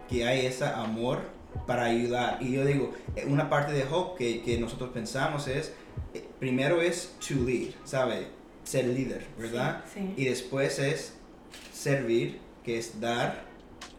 que 0.10 0.26
hay 0.28 0.46
ese 0.46 0.66
amor 0.66 1.22
para 1.68 1.86
ayudar. 1.86 2.38
Y 2.42 2.52
yo 2.52 2.66
digo, 2.66 2.94
eh, 3.16 3.26
una 3.28 3.50
parte 3.50 3.72
de 3.74 3.84
Hope 3.90 4.18
que, 4.24 4.42
que 4.44 4.60
nosotros 4.60 4.90
pensamos 4.94 5.48
es, 5.48 5.72
eh, 6.14 6.28
primero 6.40 6.82
es 6.82 7.16
to 7.26 7.36
lead, 7.46 7.70
¿sabe? 7.86 8.28
Ser 8.64 8.86
líder, 8.86 9.26
¿verdad? 9.38 9.84
Sí. 9.94 10.14
Y 10.18 10.26
después 10.26 10.80
es 10.80 11.14
servir, 11.74 12.40
que 12.64 12.78
es 12.78 13.00
dar, 13.00 13.44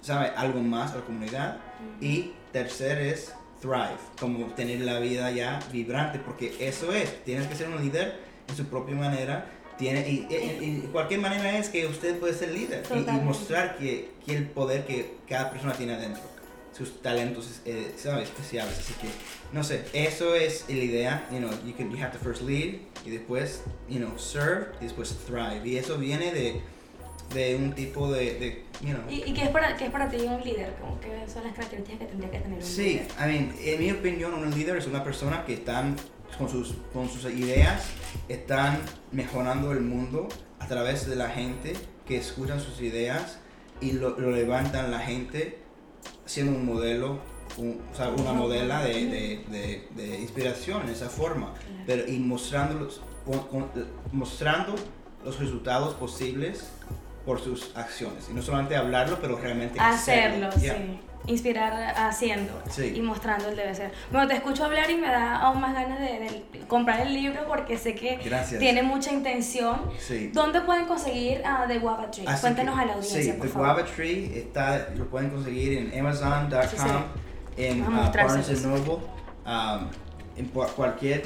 ¿sabe? 0.01 0.33
Algo 0.37 0.61
más 0.61 0.93
a 0.93 0.97
la 0.99 1.05
comunidad. 1.05 1.57
Y 2.01 2.33
tercer 2.53 2.99
es 2.99 3.33
thrive, 3.61 3.99
como 4.19 4.47
tener 4.55 4.81
la 4.81 4.99
vida 4.99 5.31
ya 5.31 5.59
vibrante, 5.73 6.19
porque 6.19 6.55
eso 6.61 6.93
es, 6.93 7.25
tienes 7.25 7.47
que 7.47 7.55
ser 7.55 7.69
un 7.69 7.81
líder 7.83 8.19
en 8.49 8.57
su 8.57 8.65
propia 8.67 8.95
manera. 8.95 9.47
Tiene, 9.79 10.07
y, 10.11 10.27
y- 10.31 10.83
y 10.85 10.89
cualquier 10.93 11.21
manera 11.21 11.57
es 11.57 11.71
que 11.71 11.87
usted 11.87 12.19
puede 12.19 12.35
ser 12.35 12.51
líder 12.53 12.83
y- 12.95 12.99
y, 12.99 13.13
mostrar 13.25 13.79
que, 13.79 14.11
que 14.27 14.37
el 14.37 14.47
poder 14.47 14.85
que 14.85 15.15
cada 15.27 15.51
persona 15.51 15.73
tiene 15.73 15.95
adentro, 15.95 16.21
sus 16.77 17.01
talentos 17.01 17.61
eh, 17.65 17.95
¿sabe? 17.97 18.25
especiales. 18.25 18.79
Así 18.79 18.93
que, 19.01 19.09
no 19.55 19.65
sé, 19.65 19.85
eso 19.95 20.35
es 20.35 20.67
la 20.69 20.75
idea. 20.75 21.27
You 21.33 21.39
know, 21.39 21.51
you, 21.67 21.75
can, 21.75 21.91
you 21.91 21.97
have 22.03 22.13
to 22.13 22.19
first 22.19 22.43
lead 22.43 22.75
y 23.07 23.11
después, 23.11 23.63
you 23.89 23.99
know, 23.99 24.19
serve 24.19 24.67
y 24.81 24.85
después 24.85 25.15
thrive. 25.27 25.63
Y 25.67 25.79
eso 25.79 25.97
viene 25.97 26.31
de, 26.33 26.61
de 27.35 27.57
un 27.57 27.73
tipo 27.73 28.11
de, 28.13 28.35
de 28.39 28.65
you 28.83 28.89
know, 28.95 29.03
¿Y, 29.09 29.23
y 29.31 29.33
qué, 29.35 29.45
es 29.45 29.51
para, 29.51 29.77
qué 29.77 29.87
es 29.87 29.91
para 29.91 30.09
ti 30.11 30.19
un 30.19 30.41
líder? 30.43 30.75
Como 30.81 30.99
que 31.01 31.09
son 31.33 31.45
las 31.45 31.53
características 31.55 31.99
que 32.01 32.07
tendría 32.07 32.31
que 32.31 32.39
tener 32.41 32.59
un 32.59 32.65
Sí, 32.65 32.83
líder? 32.83 33.07
I 33.19 33.23
mean, 33.33 33.55
en 33.61 33.81
mi 33.81 33.91
opinión, 33.93 34.35
un 34.35 34.51
líder 34.51 34.77
es 34.77 34.87
una 34.87 35.05
persona 35.05 35.45
que 35.45 35.55
están 35.55 35.97
con 36.39 36.49
sus, 36.49 36.75
con 36.93 37.09
sus 37.09 37.25
ideas, 37.33 37.85
están 38.29 38.79
mejorando 39.13 39.73
el 39.73 39.81
mundo 39.81 40.29
a 40.59 40.67
través 40.67 41.09
de 41.09 41.17
la 41.17 41.29
gente 41.31 41.73
que 42.07 42.17
escuchan 42.17 42.61
sus 42.61 42.81
ideas 42.81 43.39
y 43.81 43.93
lo, 43.93 44.19
lo 44.19 44.31
levantan 44.33 44.91
la 44.91 44.99
gente 45.01 45.59
siendo 46.27 46.53
un 46.59 46.65
modelo, 46.67 47.19
un- 47.59 47.81
o 47.93 47.97
sea, 47.97 48.09
una 48.11 48.33
modela 48.33 48.83
de, 48.83 48.95
de- 49.07 49.45
de- 49.51 49.89
de 49.97 50.21
inspiración 50.21 50.83
en 50.83 50.91
esa 50.91 51.09
forma, 51.09 51.55
pero 51.87 52.07
y 52.11 52.19
mostrando 52.19 52.79
los, 52.81 53.01
con- 53.25 53.47
con- 53.49 53.71
mostrando 54.13 54.75
los 55.25 55.39
resultados 55.39 55.95
posibles 55.95 56.71
por 57.31 57.41
sus 57.41 57.71
acciones. 57.77 58.27
Y 58.29 58.35
no 58.35 58.43
solamente 58.43 58.75
hablarlo, 58.75 59.19
pero 59.21 59.39
realmente 59.39 59.79
hacerlo. 59.79 60.49
hacerlo. 60.49 60.53
sí. 60.53 60.61
Yeah. 60.63 61.01
Inspirar 61.27 61.95
haciendo 61.97 62.61
Sí. 62.69 62.93
y 62.97 63.03
mostrando 63.03 63.51
el 63.51 63.55
debe 63.55 63.73
ser. 63.73 63.93
Bueno, 64.11 64.27
te 64.27 64.35
escucho 64.35 64.65
hablar 64.65 64.91
y 64.91 64.97
me 64.97 65.07
da 65.07 65.37
aún 65.37 65.61
más 65.61 65.75
ganas 65.75 66.01
de, 66.01 66.07
de 66.51 66.67
comprar 66.67 66.99
el 67.07 67.15
libro 67.15 67.43
porque 67.47 67.79
sé 67.79 67.95
que 67.95 68.17
Gracias. 68.17 68.59
tiene 68.59 68.83
mucha 68.83 69.13
intención. 69.13 69.81
Sí. 69.99 70.31
¿Dónde 70.33 70.63
pueden 70.63 70.87
conseguir 70.87 71.43
a 71.47 71.69
The 71.69 71.79
Guava 71.79 72.11
Tree? 72.11 72.25
Así 72.27 72.41
Cuéntanos 72.41 72.75
que, 72.75 72.81
a 72.81 72.85
la 72.87 72.95
audiencia, 72.95 73.23
sí, 73.23 73.39
por 73.39 73.47
The 73.47 73.53
favor. 73.53 73.75
Guava 73.75 73.85
Tree 73.89 74.39
está, 74.39 74.89
lo 74.97 75.05
pueden 75.09 75.31
conseguir 75.31 75.79
en 75.79 76.01
Amazon.com, 76.01 77.03
en 77.57 77.83
uh. 77.83 78.13
Barnes 78.13 78.63
Noble, 78.67 78.99
um, 79.47 79.89
en 80.37 80.47
cualquier 80.49 81.23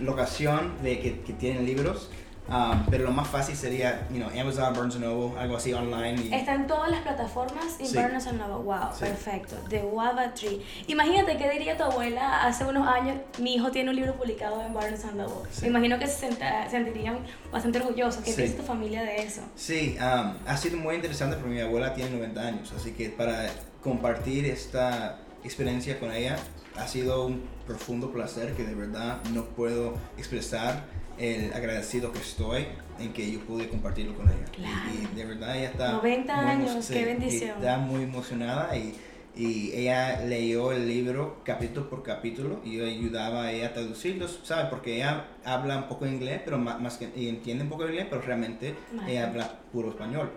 locación 0.00 0.72
de 0.82 0.98
que, 1.00 1.20
que 1.20 1.32
tienen 1.34 1.66
libros. 1.66 2.08
Um, 2.48 2.84
pero 2.90 3.04
lo 3.04 3.10
más 3.12 3.28
fácil 3.28 3.56
sería, 3.56 4.06
you 4.10 4.16
know, 4.16 4.28
Amazon, 4.28 4.74
Barnes 4.74 4.96
Noble, 4.96 5.38
algo 5.38 5.56
así 5.56 5.72
online. 5.72 6.20
Y, 6.22 6.34
Está 6.34 6.54
en 6.54 6.66
todas 6.66 6.90
las 6.90 7.00
plataformas 7.00 7.76
y 7.80 7.86
Sí. 7.86 7.96
Barnes 7.96 8.24
Noble. 8.32 8.64
Wow, 8.64 8.92
Sí. 8.94 9.00
perfecto. 9.04 9.56
The 9.68 9.80
Guava 9.80 10.34
Tree. 10.34 10.60
Imagínate 10.88 11.36
qué 11.36 11.50
diría 11.50 11.76
tu 11.76 11.84
abuela 11.84 12.42
hace 12.44 12.64
unos 12.64 12.86
años. 12.86 13.16
Mi 13.38 13.54
hijo 13.54 13.70
tiene 13.70 13.90
un 13.90 13.96
libro 13.96 14.14
publicado 14.14 14.62
en 14.62 14.74
Barnes 14.74 15.04
Noble. 15.14 15.48
Sí. 15.50 15.62
Me 15.62 15.68
imagino 15.68 15.98
que 15.98 16.06
se 16.06 16.28
sentirían 16.70 17.18
bastante 17.50 17.78
orgullosos. 17.78 18.22
¿Qué 18.24 18.32
piensa 18.32 18.56
tu 18.56 18.62
familia 18.62 19.02
de 19.02 19.22
eso? 19.22 19.42
Sí, 19.54 19.96
um, 20.00 20.34
ha 20.46 20.56
sido 20.56 20.78
muy 20.78 20.94
interesante 20.96 21.36
porque 21.36 21.54
mi 21.54 21.60
abuela 21.60 21.94
tiene 21.94 22.10
90 22.10 22.40
años, 22.40 22.72
así 22.76 22.92
que 22.92 23.08
para 23.10 23.48
compartir 23.82 24.46
esta 24.46 25.18
experiencia 25.44 25.98
con 25.98 26.12
ella 26.12 26.36
ha 26.76 26.86
sido 26.86 27.26
un 27.26 27.42
profundo 27.66 28.10
placer 28.12 28.54
que 28.54 28.64
de 28.64 28.74
verdad 28.74 29.18
no 29.32 29.44
puedo 29.46 29.94
expresar 30.16 30.84
el 31.18 31.52
agradecido 31.52 32.12
que 32.12 32.18
estoy 32.18 32.66
en 32.98 33.12
que 33.12 33.30
yo 33.30 33.40
pude 33.40 33.68
compartirlo 33.68 34.14
con 34.16 34.28
ella. 34.28 34.44
Claro. 34.52 34.90
Y, 34.92 35.04
y 35.12 35.16
de 35.16 35.24
verdad 35.24 35.56
ella 35.56 35.68
está... 35.70 35.92
90 35.92 36.36
muy 36.36 36.44
emo- 36.44 36.48
años, 36.70 36.86
qué 36.88 37.04
bendición. 37.04 37.50
Está 37.58 37.78
muy 37.78 38.02
emocionada 38.04 38.76
y, 38.76 38.94
y 39.34 39.72
ella 39.72 40.20
leyó 40.24 40.72
el 40.72 40.86
libro 40.86 41.40
capítulo 41.44 41.88
por 41.88 42.02
capítulo 42.02 42.60
y 42.64 42.76
yo 42.76 42.84
ayudaba 42.84 43.44
a 43.44 43.52
ella 43.52 43.68
a 43.68 43.72
traducirlos, 43.72 44.40
¿sabes? 44.44 44.66
Porque 44.66 44.96
ella 44.96 45.26
habla 45.44 45.78
un 45.78 45.88
poco 45.88 46.06
inglés, 46.06 46.40
pero 46.44 46.58
más, 46.58 46.80
más 46.80 46.96
que 46.98 47.10
y 47.16 47.28
entiende 47.28 47.64
un 47.64 47.70
poco 47.70 47.86
inglés, 47.86 48.06
pero 48.10 48.20
realmente 48.22 48.74
Vale. 48.92 49.10
ella 49.12 49.28
habla 49.28 49.60
puro 49.72 49.90
español. 49.90 50.30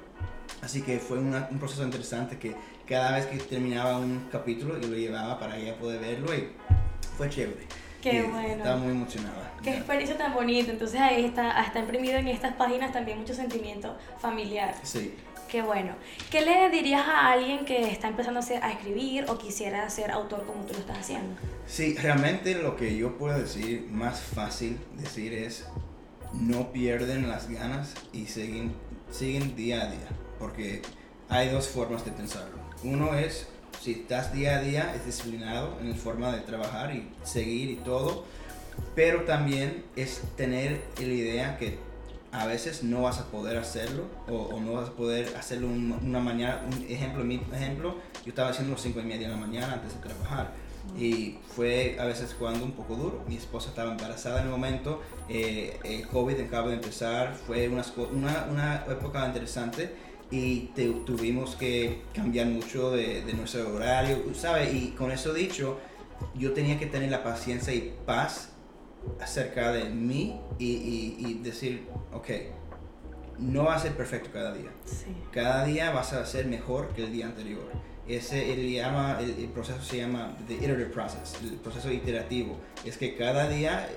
Así 0.62 0.82
que 0.82 1.00
fue 1.00 1.20
una- 1.20 1.48
un 1.52 1.60
proceso 1.60 1.84
interesante 1.84 2.38
que 2.38 2.56
cada 2.88 3.12
vez 3.18 3.26
que 3.28 3.38
terminaba 3.38 3.98
un 4.00 4.28
capítulo 4.32 4.80
yo 4.80 4.88
lo 4.88 4.96
llevaba 4.96 5.40
para 5.40 5.58
ella 5.58 5.76
poder 5.78 6.00
verlo 6.00 6.34
y 6.34 6.48
fue 7.18 7.30
chévere. 7.30 7.66
Qué 8.12 8.24
bueno. 8.24 8.50
Estaba 8.58 8.78
muy 8.78 8.92
emocionada. 8.92 9.52
Qué 9.64 9.72
Ya. 9.72 9.78
experiencia 9.78 10.18
tan 10.18 10.34
bonita. 10.34 10.72
Entonces 10.72 11.00
ahí 11.02 11.26
está, 11.26 11.62
está 11.64 11.80
imprimido 11.80 12.18
en 12.18 12.28
estas 12.28 12.54
páginas 12.56 12.92
también 12.94 13.20
mucho 13.20 13.34
sentimiento 13.34 13.98
familiar. 14.20 14.76
Sí. 14.84 15.14
Qué 15.50 15.62
bueno. 15.62 15.94
¿Qué 16.32 16.42
le 16.42 16.70
dirías 16.70 17.08
a 17.08 17.32
alguien 17.32 17.66
que 17.66 17.90
está 17.92 18.08
empezando 18.08 18.40
a, 18.40 18.44
hacer- 18.44 18.64
a 18.64 18.72
escribir 18.72 19.26
o 19.30 19.38
quisiera 19.38 19.90
ser 19.90 20.12
autor 20.12 20.46
como 20.46 20.64
tú 20.66 20.74
lo 20.74 20.80
estás 20.80 20.98
haciendo? 21.00 21.36
Sí, 21.68 21.96
realmente 21.96 22.56
lo 22.56 22.76
que 22.76 22.96
yo 22.98 23.18
puedo 23.18 23.38
decir, 23.40 23.88
más 23.92 24.22
fácil 24.22 24.80
decir 24.98 25.34
es, 25.34 25.66
no 26.34 26.72
pierden 26.72 27.30
las 27.30 27.48
ganas 27.50 27.94
y 28.12 28.26
siguen, 28.26 28.74
siguen 29.12 29.56
día 29.56 29.84
a 29.84 29.86
día, 29.88 30.08
porque 30.40 30.82
hay 31.30 31.50
dos 31.50 31.68
formas 31.70 32.04
de 32.04 32.12
pensarlo. 32.12 32.58
Uno 32.84 33.14
es, 33.16 33.48
si 33.86 33.92
estás 33.92 34.34
día 34.34 34.58
a 34.58 34.62
día, 34.62 34.94
es 34.96 35.06
disciplinado 35.06 35.78
en 35.80 35.92
la 35.92 35.96
forma 35.96 36.32
de 36.36 36.42
trabajar 36.42 36.96
y 36.96 37.08
seguir 37.24 37.70
y 37.70 37.76
todo, 37.76 38.26
pero 38.96 39.22
también 39.26 39.84
es 39.96 40.22
tener 40.36 40.82
la 40.98 41.04
idea 41.06 41.58
que 41.60 41.78
a 42.32 42.48
veces 42.48 42.82
no 42.84 43.04
vas 43.04 43.20
a 43.20 43.26
poder 43.28 43.58
hacerlo 43.58 44.06
o, 44.28 44.60
no 44.60 44.74
vas 44.74 44.90
a 44.90 44.94
poder 44.94 45.36
hacerlo 45.38 45.68
un- 45.68 45.92
una 46.04 46.20
mañana. 46.20 46.62
Un 46.66 46.84
ejemplo, 46.90 47.24
mi 47.24 47.36
ejemplo, 47.54 47.96
yo 48.26 48.30
estaba 48.30 48.50
haciendo 48.50 48.74
las 48.74 48.82
5 48.82 49.00
y 49.02 49.04
media 49.04 49.28
de 49.28 49.34
la 49.36 49.40
mañana 49.40 49.74
antes 49.74 49.94
de 49.94 50.00
trabajar 50.02 50.52
y 51.00 51.38
fue 51.56 51.96
a 52.00 52.06
veces 52.06 52.36
jugando 52.38 52.66
un 52.66 52.72
poco 52.72 52.96
duro. 52.96 53.24
Mi 53.28 53.38
esposa 53.38 53.70
estaba 53.70 53.92
embarazada 53.92 54.40
en 54.40 54.46
el 54.48 54.52
momento, 54.52 55.02
eh, 55.30 55.80
el 55.84 56.08
COVID 56.08 56.40
acaba 56.42 56.70
de 56.70 56.76
empezar, 56.76 57.36
fue 57.36 57.70
unas 57.70 57.88
co- 57.92 58.10
una, 58.12 58.48
una 58.52 58.84
época 58.90 59.26
interesante 59.28 59.94
y 60.32 60.72
te- 60.76 60.90
tuvimos 61.06 61.56
que 61.56 62.02
cambiar 62.14 62.48
mucho 62.48 62.92
de, 62.92 63.24
de 63.24 63.34
nuestro 63.34 63.76
horario, 63.76 64.18
¿sabes? 64.34 64.74
Y 64.74 64.90
con 64.92 65.12
eso 65.12 65.34
dicho, 65.34 65.78
yo 66.34 66.54
tenía 66.54 66.80
que 66.80 66.86
tener 66.88 67.12
la 67.12 67.24
paciencia 67.24 67.74
y 67.74 67.96
paz 68.06 68.50
acerca 69.22 69.72
de 69.72 69.86
mí 69.90 70.40
y, 70.58 70.66
y- 70.66 71.16
y 71.20 71.34
decir, 71.44 71.88
ok, 72.14 72.28
no 73.38 73.66
va 73.66 73.76
a 73.76 73.80
ser 73.80 73.92
perfecto 73.96 74.30
cada 74.34 74.54
día. 74.54 74.72
Sí. 74.86 75.06
Cada 75.32 75.66
día 75.66 75.92
vas 75.92 76.14
a 76.14 76.26
ser 76.26 76.46
mejor 76.48 76.90
que 76.94 77.04
el 77.04 77.12
día 77.12 77.26
anterior. 77.28 77.64
Ese 78.08 78.54
el, 78.54 78.72
llama, 78.72 79.18
el, 79.20 79.32
el 79.32 79.48
proceso 79.50 79.82
se 79.82 79.98
llama 79.98 80.38
the 80.48 80.54
iterative 80.54 80.90
process, 80.92 81.36
el 81.44 81.54
proceso 81.56 81.92
iterativo. 81.92 82.58
Es 82.86 82.98
que 82.98 83.16
cada 83.16 83.50
día 83.50 83.90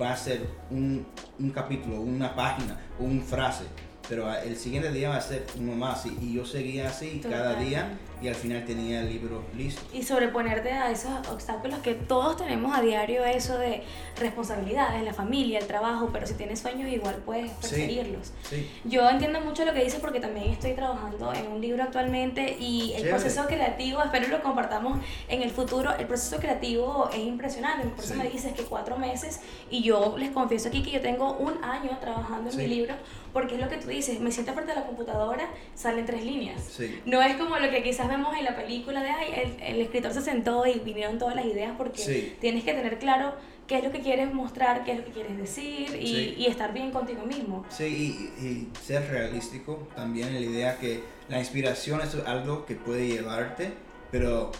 va 0.00 0.12
a 0.12 0.16
ser 0.16 0.42
un, 0.70 1.06
un 1.38 1.50
capítulo, 1.50 2.00
una 2.00 2.34
página, 2.36 2.78
una 2.98 3.22
frase, 3.22 3.64
pero 4.08 4.32
el 4.34 4.56
siguiente 4.56 4.90
día 4.90 5.10
va 5.10 5.16
a 5.16 5.20
ser 5.20 5.44
uno 5.58 5.74
más. 5.74 6.06
Y, 6.06 6.16
y 6.20 6.34
yo 6.34 6.44
seguía 6.44 6.88
así 6.88 7.20
cada 7.22 7.54
día. 7.54 7.98
Y 8.20 8.28
al 8.28 8.34
final 8.34 8.64
tenía 8.64 9.00
el 9.00 9.08
libro 9.08 9.42
listo. 9.56 9.80
Y 9.92 10.02
sobreponerte 10.02 10.72
a 10.72 10.90
esos 10.90 11.10
obstáculos 11.28 11.78
que 11.80 11.94
todos 11.94 12.36
tenemos 12.36 12.76
a 12.76 12.80
diario, 12.82 13.24
eso 13.24 13.56
de 13.58 13.82
responsabilidades, 14.18 15.02
la 15.04 15.14
familia, 15.14 15.58
el 15.58 15.66
trabajo, 15.66 16.10
pero 16.12 16.26
si 16.26 16.34
tienes 16.34 16.58
sueños 16.60 16.90
igual 16.90 17.16
puedes 17.24 17.50
perseguirlos. 17.52 18.32
Sí, 18.42 18.68
Yo 18.84 19.08
entiendo 19.08 19.40
mucho 19.40 19.64
lo 19.64 19.72
que 19.72 19.84
dices 19.84 20.00
porque 20.00 20.20
también 20.20 20.50
estoy 20.50 20.72
trabajando 20.74 21.32
en 21.32 21.46
un 21.48 21.60
libro 21.60 21.82
actualmente 21.82 22.56
y 22.58 22.92
el 22.92 23.02
Chévere. 23.02 23.10
proceso 23.10 23.46
creativo, 23.46 24.02
espero 24.02 24.28
lo 24.28 24.42
compartamos 24.42 24.98
en 25.28 25.42
el 25.42 25.50
futuro, 25.50 25.92
el 25.96 26.06
proceso 26.06 26.36
creativo 26.38 27.08
es 27.12 27.18
impresionante, 27.20 27.86
por 27.88 28.04
eso 28.04 28.14
Sí. 28.14 28.18
me 28.18 28.28
dices 28.28 28.52
que 28.52 28.62
cuatro 28.64 28.98
meses 28.98 29.40
y 29.70 29.82
yo 29.82 30.16
les 30.18 30.30
confieso 30.30 30.68
aquí 30.68 30.82
que 30.82 30.90
yo 30.90 31.00
tengo 31.00 31.32
un 31.34 31.62
año 31.64 31.96
trabajando 32.00 32.50
en 32.50 32.56
mi 32.56 32.62
Sí. 32.64 32.68
libro 32.68 32.94
porque 33.32 33.54
es 33.54 33.60
lo 33.60 33.68
que 33.68 33.76
tú 33.76 33.88
dices, 33.88 34.18
me 34.20 34.32
siento 34.32 34.52
frente 34.54 34.72
a 34.72 34.74
la 34.74 34.86
computadora, 34.86 35.48
salen 35.74 36.04
tres 36.06 36.24
líneas. 36.24 36.60
sí. 36.62 37.00
No 37.04 37.22
es 37.22 37.36
como 37.36 37.56
lo 37.58 37.70
que 37.70 37.82
quizás 37.82 38.07
vemos 38.08 38.36
en 38.36 38.44
la 38.44 38.56
película 38.56 39.02
de, 39.02 39.10
ay, 39.10 39.56
el, 39.58 39.62
el 39.62 39.80
escritor 39.82 40.12
se 40.12 40.22
sentó 40.22 40.66
y 40.66 40.78
vinieron 40.80 41.18
todas 41.18 41.34
las 41.36 41.44
ideas 41.44 41.72
porque 41.76 41.98
Sí. 41.98 42.36
tienes 42.40 42.64
que 42.64 42.72
tener 42.72 42.98
claro 42.98 43.34
qué 43.66 43.78
es 43.78 43.84
lo 43.84 43.92
que 43.92 44.00
quieres 44.00 44.32
mostrar, 44.32 44.84
qué 44.84 44.92
es 44.92 44.98
lo 44.98 45.04
que 45.04 45.10
quieres 45.12 45.36
decir 45.36 45.94
y, 46.00 46.06
Sí. 46.06 46.34
y 46.38 46.46
estar 46.46 46.72
bien 46.72 46.90
contigo 46.90 47.24
mismo. 47.26 47.64
Sí, 47.68 48.30
y, 48.40 48.44
y 48.46 48.68
ser 48.82 49.08
realístico 49.10 49.88
también, 49.94 50.32
la 50.32 50.40
idea 50.40 50.78
que 50.78 51.02
la 51.28 51.38
inspiración 51.38 52.00
es 52.00 52.14
algo 52.26 52.64
que 52.64 52.74
puede 52.76 53.06
llevarte, 53.08 53.72
pero 54.10 54.50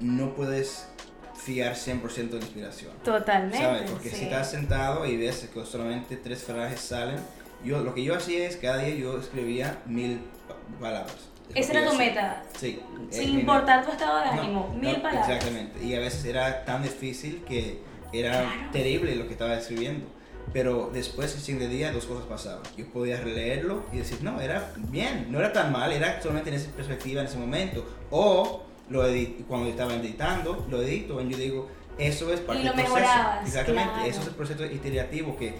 no 0.00 0.34
puedes 0.34 0.88
fiar 1.36 1.76
100% 1.76 2.30
de 2.30 2.38
la 2.40 2.44
inspiración. 2.44 2.92
Totalmente. 3.04 3.58
¿Sabes? 3.58 3.90
Porque 3.90 4.10
sí. 4.10 4.16
si 4.16 4.24
estás 4.24 4.50
sentado 4.50 5.06
y 5.06 5.16
ves 5.16 5.48
que 5.52 5.64
solamente 5.64 6.16
tres 6.16 6.42
frases 6.42 6.80
salen, 6.80 7.20
yo, 7.64 7.80
lo 7.82 7.94
que 7.94 8.02
yo 8.02 8.16
hacía 8.16 8.48
es 8.48 8.56
cada 8.56 8.78
día 8.78 8.94
yo 8.96 9.18
escribía 9.20 9.78
mil 9.86 10.18
pa- 10.48 10.56
palabras. 10.80 11.28
Esa 11.54 11.72
era 11.72 11.90
tu 11.90 11.96
meta. 11.96 12.42
Sí. 12.58 12.80
Sin 13.10 13.34
mi 13.34 13.40
importar 13.40 13.84
tu 13.84 13.92
estado 13.92 14.18
de 14.20 14.26
No, 14.26 14.42
ánimo, 14.42 14.70
no, 14.72 14.78
mil 14.80 14.96
palabras. 15.00 15.28
Exactamente. 15.28 15.84
Y 15.84 15.94
a 15.94 16.00
veces 16.00 16.24
era 16.24 16.64
tan 16.64 16.82
difícil 16.82 17.42
que 17.46 17.80
era 18.12 18.30
Claro. 18.32 18.70
terrible 18.72 19.14
lo 19.16 19.26
que 19.26 19.32
estaba 19.32 19.54
escribiendo. 19.56 20.06
Pero 20.52 20.90
después, 20.92 21.34
el 21.34 21.40
siguiente 21.40 21.68
día, 21.68 21.92
dos 21.92 22.04
cosas 22.06 22.24
pasaban. 22.26 22.62
Yo 22.76 22.86
podía 22.92 23.20
releerlo 23.20 23.84
y 23.92 23.98
decir, 23.98 24.18
no, 24.22 24.40
era 24.40 24.72
bien, 24.76 25.26
no 25.30 25.38
era 25.40 25.52
tan 25.52 25.72
mal, 25.72 25.92
era 25.92 26.20
solamente 26.22 26.50
en 26.50 26.56
esa 26.56 26.70
perspectiva 26.70 27.20
en 27.20 27.26
ese 27.26 27.36
momento. 27.36 27.84
O 28.10 28.62
lo 28.88 29.06
edit 29.06 29.46
cuando 29.48 29.68
estaba 29.68 29.94
editando, 29.94 30.64
lo 30.70 30.82
edito 30.82 31.20
y 31.20 31.28
yo 31.30 31.36
digo, 31.36 31.68
eso 31.98 32.32
es 32.32 32.40
parte 32.40 32.62
Y 32.62 32.64
lo 32.64 32.72
del 32.72 32.84
proceso. 32.84 33.10
Exactamente, 33.44 33.92
claro. 33.92 34.08
eso 34.08 34.20
es 34.20 34.26
el 34.28 34.34
proceso 34.34 34.64
iterativo 34.66 35.36
que 35.36 35.54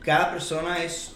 cada 0.00 0.30
persona 0.30 0.82
es 0.82 1.15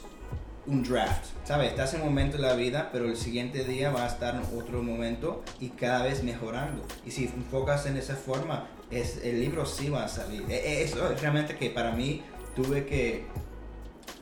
un 0.67 0.83
draft, 0.83 1.25
¿sabes? 1.45 1.71
Estás 1.71 1.95
en 1.95 2.03
un 2.03 2.09
momento 2.09 2.37
de 2.37 2.43
la 2.43 2.55
vida, 2.55 2.91
pero 2.93 3.07
el 3.07 3.17
siguiente 3.17 3.65
día 3.65 3.91
va 3.91 4.05
a 4.05 4.09
estar 4.09 4.35
en 4.35 4.43
otro 4.59 4.83
momento 4.83 5.43
y 5.59 5.71
cada 5.71 6.05
vez 6.05 6.23
mejorando. 6.23 6.85
Y 7.07 7.11
si 7.11 7.25
enfocas 7.25 7.87
en 7.87 7.97
esa 7.97 8.15
forma, 8.15 8.69
es, 8.91 9.21
el 9.25 9.41
libro 9.41 9.65
sí 9.67 9.89
va 9.89 10.05
a 10.05 10.09
salir. 10.09 10.45
E- 10.49 10.55
e- 10.55 10.83
Eso 10.85 11.11
es 11.11 11.21
realmente 11.21 11.57
que 11.57 11.71
para 11.71 11.93
mí 11.93 12.23
tuve 12.55 12.85
que 12.87 13.25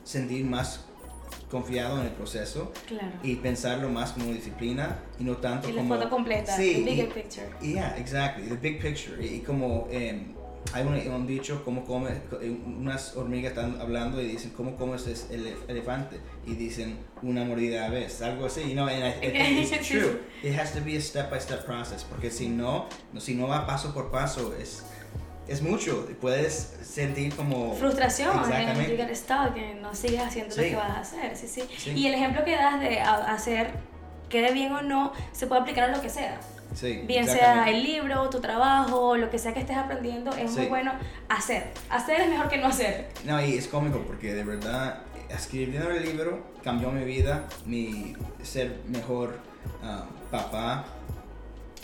sentir 0.03 0.45
más 0.45 0.85
confiado 1.51 1.99
en 1.99 2.05
el 2.05 2.11
proceso 2.11 2.71
Claro. 2.87 3.11
y 3.23 3.35
pensarlo 3.37 3.89
más 3.89 4.11
como 4.11 4.31
disciplina 4.31 4.99
y 5.19 5.23
no 5.23 5.37
tanto 5.37 5.67
Y 5.67 5.73
la 5.73 5.81
como... 5.81 5.95
foto 5.95 6.09
completa, 6.09 6.55
Sí, 6.55 6.75
the 6.75 6.83
bigger 6.83 7.09
y- 7.09 7.11
picture. 7.11 7.47
Yeah, 7.61 7.97
exactly, 7.97 8.47
the 8.47 8.55
big 8.55 8.79
picture. 8.79 9.17
Y, 9.23 9.35
y 9.35 9.39
como 9.39 9.87
em, 9.91 10.33
hay 10.73 10.85
un, 10.85 10.95
un 11.13 11.25
dicho, 11.27 11.63
cómo 11.65 11.83
come, 11.85 12.09
unas 12.65 13.15
hormigas 13.15 13.51
están 13.51 13.79
hablando 13.81 14.21
y 14.21 14.25
dicen, 14.27 14.51
¿cómo 14.55 14.75
comes 14.75 15.07
es 15.07 15.27
el 15.31 15.45
elef- 15.47 15.63
elefante? 15.67 16.19
Y 16.45 16.53
dicen, 16.55 16.97
una 17.21 17.43
mordida 17.43 17.85
a 17.85 17.89
vez, 17.89 18.21
algo 18.21 18.45
así, 18.45 18.61
you 18.67 18.73
know, 18.73 18.87
and 18.87 19.03
I, 19.03 19.25
I 19.25 19.31
think 19.31 19.73
it's 19.73 19.87
true. 19.89 20.19
It 20.43 20.57
has 20.59 20.73
to 20.73 20.81
be 20.81 20.95
a 20.97 21.01
step 21.01 21.29
by 21.31 21.39
step 21.39 21.65
process, 21.65 22.03
porque 22.03 22.29
si 22.29 22.49
no, 22.49 22.87
si 23.17 23.35
no 23.35 23.47
va 23.47 23.65
paso 23.65 23.93
por 23.93 24.11
paso, 24.11 24.53
es, 24.61 24.83
es 25.47 25.61
mucho. 25.63 26.07
Puedes 26.21 26.77
sentir 26.83 27.35
como... 27.35 27.73
Frustración, 27.75 28.31
¿eh? 28.51 28.95
Get 28.97 29.15
stuck, 29.15 29.53
que 29.55 29.75
no 29.75 29.95
sigues 29.95 30.21
haciendo 30.21 30.55
lo 30.55 30.61
Sí. 30.61 30.69
que 30.69 30.75
vas 30.75 30.89
a 30.91 30.99
hacer. 30.99 31.35
Sí, 31.35 31.47
sí, 31.47 31.63
Sí. 31.77 31.91
Y 31.91 32.07
el 32.07 32.13
ejemplo 32.13 32.43
que 32.45 32.55
das 32.55 32.79
de 32.79 32.99
hacer, 32.99 33.71
quede 34.29 34.53
bien 34.53 34.71
o 34.73 34.81
no, 34.83 35.11
se 35.31 35.47
puede 35.47 35.61
aplicar 35.61 35.89
a 35.89 35.95
lo 35.95 36.01
que 36.01 36.09
sea. 36.09 36.39
Sí, 36.75 37.03
Bien 37.07 37.25
sea 37.27 37.69
el 37.69 37.83
libro, 37.83 38.29
tu 38.29 38.39
trabajo, 38.39 39.17
lo 39.17 39.29
que 39.29 39.39
sea 39.39 39.53
que 39.53 39.59
estés 39.61 39.75
aprendiendo, 39.77 40.31
es 40.31 40.51
muy 40.51 40.67
bueno 40.67 40.91
hacer. 41.27 41.71
Hacer 41.89 42.21
es 42.21 42.29
mejor 42.29 42.47
que 42.49 42.57
no 42.57 42.67
hacer. 42.67 43.07
No, 43.25 43.43
y 43.43 43.55
es 43.55 43.67
cómico 43.67 43.99
porque 44.05 44.33
de 44.33 44.43
verdad 44.43 44.99
escribiendo 45.29 45.89
el 45.91 46.03
libro 46.03 46.43
cambió 46.63 46.91
mi 46.91 47.03
vida, 47.05 47.45
mi 47.65 48.15
ser 48.43 48.79
mejor 48.87 49.39
ah, 49.83 50.05
papá, 50.31 50.85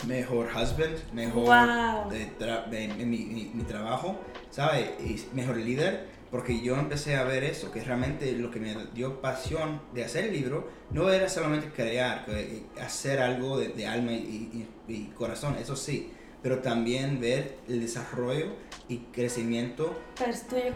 mejor 0.06 0.46
husband, 0.54 0.96
mejor 1.12 1.44
Wow. 1.44 2.10
de 2.10 2.30
tra- 2.38 2.66
de- 2.66 2.84
en 2.84 3.10
mi, 3.10 3.18
mi- 3.24 3.50
mi 3.54 3.62
trabajo, 3.64 4.16
¿sabes? 4.50 4.90
Y 5.00 5.24
mejor 5.34 5.56
líder, 5.56 6.06
porque 6.36 6.60
yo 6.60 6.76
empecé 6.76 7.16
a 7.16 7.24
ver 7.24 7.44
eso, 7.44 7.70
que 7.72 7.82
realmente 7.82 8.30
lo 8.32 8.50
que 8.50 8.60
me 8.60 8.76
dio 8.92 9.22
pasión 9.22 9.80
de 9.94 10.04
hacer 10.04 10.26
el 10.26 10.34
libro 10.34 10.68
no 10.90 11.08
era 11.10 11.30
solamente 11.30 11.70
crear, 11.74 12.26
que- 12.26 12.62
hacer 12.78 13.20
algo 13.20 13.56
de, 13.58 13.68
de 13.68 13.86
alma 13.86 14.12
y, 14.12 14.68
y- 14.86 14.92
y 14.92 15.04
corazón, 15.16 15.56
eso 15.58 15.76
sí, 15.76 16.10
pero 16.42 16.58
también 16.58 17.20
ver 17.22 17.56
el 17.68 17.80
desarrollo 17.80 18.48
y 18.86 18.98
crecimiento 19.14 19.98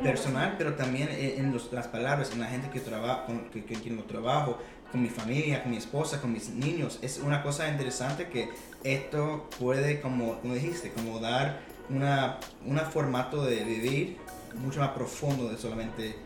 personal, 0.03 0.55
pero 0.57 0.77
también 0.77 1.11
en, 1.11 1.45
en 1.45 1.53
los- 1.53 1.71
las 1.75 1.89
palabras, 1.89 2.31
en 2.33 2.41
la 2.41 2.47
gente 2.47 2.71
que 2.71 2.81
trabajo, 2.81 3.27
con 3.27 3.51
que, 3.51 3.63
que- 3.63 3.91
lo 3.91 4.05
trabajo, 4.05 4.57
con 4.91 5.03
mi 5.03 5.11
familia, 5.11 5.61
con 5.63 5.73
mi 5.73 5.77
esposa, 5.77 6.23
con 6.23 6.33
mis 6.33 6.49
niños. 6.49 6.99
Es 7.03 7.19
una 7.19 7.43
cosa 7.43 7.69
interesante 7.69 8.29
que 8.31 8.49
eto 8.83 9.51
puede, 9.59 10.01
como, 10.01 10.41
como 10.41 10.55
dijiste, 10.55 10.91
como 10.91 11.21
dar 11.21 11.61
una, 11.91 12.39
una 12.65 12.81
formato 12.87 13.45
de 13.45 13.63
vivir 13.63 14.17
mucho 14.57 14.81
más 14.81 14.91
profundo 14.91 15.49
de 15.49 15.57
solamente 15.59 16.17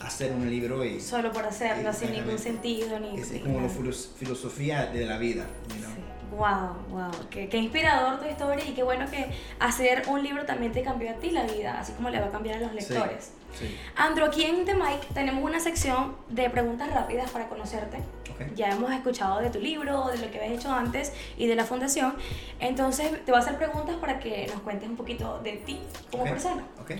hacer 0.00 0.32
un 0.32 0.48
libro 0.50 0.84
y 0.84 1.00
Solo 1.00 1.32
por 1.32 1.44
hacerlo, 1.44 1.92
sin 1.92 2.12
ningún 2.12 2.38
sentido. 2.38 2.98
Ni, 3.00 3.18
es 3.18 3.30
ni 3.30 3.40
como 3.40 3.60
la 3.60 3.68
filosofía 3.68 4.86
de 4.86 5.06
la 5.06 5.18
vida. 5.18 5.46
you 5.68 5.76
know? 5.76 5.90
Sí. 5.90 6.00
Wow, 6.32 6.76
wow, 6.90 7.10
qué, 7.30 7.48
qué 7.48 7.56
inspirador 7.56 8.18
tu 8.20 8.26
historia 8.28 8.64
y 8.68 8.72
qué 8.74 8.82
bueno 8.82 9.08
que 9.08 9.26
hacer 9.60 10.02
un 10.08 10.22
libro 10.24 10.44
también 10.44 10.72
te 10.72 10.82
cambió 10.82 11.10
a 11.10 11.14
ti 11.14 11.30
la 11.30 11.44
vida, 11.44 11.78
así 11.80 11.92
como 11.92 12.10
le 12.10 12.20
va 12.20 12.26
a 12.26 12.30
cambiar 12.30 12.56
a 12.56 12.60
los 12.60 12.72
Sí. 12.84 12.92
lectores. 12.92 13.30
Sí. 13.58 13.74
Andrew, 13.94 14.26
aquí 14.26 14.44
en 14.44 14.64
The 14.64 14.74
Mic 14.74 15.06
tenemos 15.14 15.42
una 15.42 15.60
sección 15.60 16.16
de 16.28 16.50
preguntas 16.50 16.92
rápidas 16.92 17.30
para 17.30 17.48
conocerte. 17.48 17.98
Ok. 18.32 18.54
Ya 18.56 18.70
hemos 18.70 18.90
escuchado 18.92 19.40
de 19.40 19.48
tu 19.50 19.60
libro, 19.60 20.08
de 20.08 20.18
lo 20.18 20.30
que 20.30 20.38
habías 20.42 20.58
hecho 20.60 20.70
antes 20.72 21.12
y 21.38 21.46
de 21.46 21.54
la 21.54 21.64
fundación. 21.64 22.14
Entonces 22.60 23.24
te 23.24 23.30
voy 23.30 23.36
a 23.40 23.42
hacer 23.44 23.56
preguntas 23.56 23.96
para 23.96 24.18
que 24.18 24.46
nos 24.52 24.60
cuentes 24.62 24.88
un 24.88 24.96
poquito 24.96 25.38
de 25.42 25.52
ti 25.52 25.78
como 26.10 26.24
Ok. 26.24 26.28
persona. 26.30 26.64
Ok. 26.82 26.90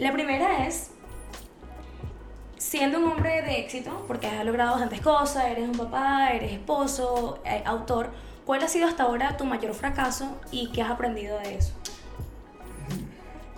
La 0.00 0.14
primera 0.14 0.66
es, 0.66 0.92
siendo 2.56 3.00
un 3.00 3.04
hombre 3.04 3.42
de 3.42 3.60
éxito, 3.60 4.02
porque 4.08 4.28
has 4.28 4.46
logrado 4.46 4.70
bastantes 4.70 5.02
cosas, 5.02 5.44
eres 5.44 5.68
un 5.68 5.76
papá, 5.76 6.30
eres 6.32 6.52
esposo, 6.52 7.42
eh, 7.44 7.62
autor, 7.66 8.08
¿cuál 8.46 8.62
ha 8.62 8.68
sido 8.68 8.88
hasta 8.88 9.02
ahora 9.02 9.36
tu 9.36 9.44
mayor 9.44 9.74
fracaso 9.74 10.40
y 10.50 10.72
qué 10.72 10.80
has 10.80 10.90
aprendido 10.90 11.38
de 11.40 11.56
eso? 11.56 11.74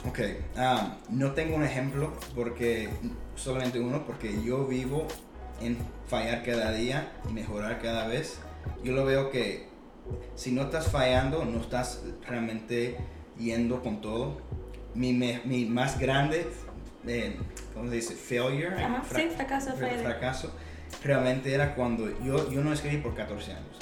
Ok, 0.09 0.19
ah, 0.57 0.97
no 1.11 1.31
tengo 1.31 1.55
un 1.55 1.63
ejemplo 1.63 2.13
porque 2.35 2.91
solamente 3.37 3.79
uno, 3.79 4.05
porque 4.05 4.43
yo 4.43 4.67
vivo 4.67 5.07
en 5.61 5.79
fallar 6.09 6.43
cada 6.43 6.73
día 6.73 7.13
y 7.31 7.33
mejorar 7.33 7.81
cada 7.81 8.09
vez. 8.09 8.41
Yo 8.83 8.95
lo 8.95 9.05
veo 9.05 9.31
que 9.31 9.69
si 10.35 10.51
no 10.51 10.63
estás 10.63 10.89
fallando, 10.89 11.45
no 11.45 11.61
estás 11.61 12.03
realmente 12.27 12.97
yendo 13.39 13.81
con 13.81 14.01
todo. 14.01 14.39
Mi, 14.95 15.13
me- 15.13 15.41
mi 15.45 15.65
más 15.65 15.99
grande, 15.99 16.47
eh, 17.07 17.37
¿cómo 17.75 17.89
se 17.89 17.97
dice? 17.97 18.15
Failure. 18.15 18.83
Ajá, 18.83 19.03
sí, 19.15 19.29
fracaso, 19.35 19.69
fra- 19.75 19.87
failure. 19.89 20.03
fracaso, 20.03 20.53
realmente 21.03 21.53
era 21.55 21.75
cuando 21.75 22.09
yo, 22.23 22.51
yo 22.51 22.63
no 22.63 22.73
escribí 22.73 22.99
por 22.99 23.15
14 23.15 23.53
años. 23.53 23.77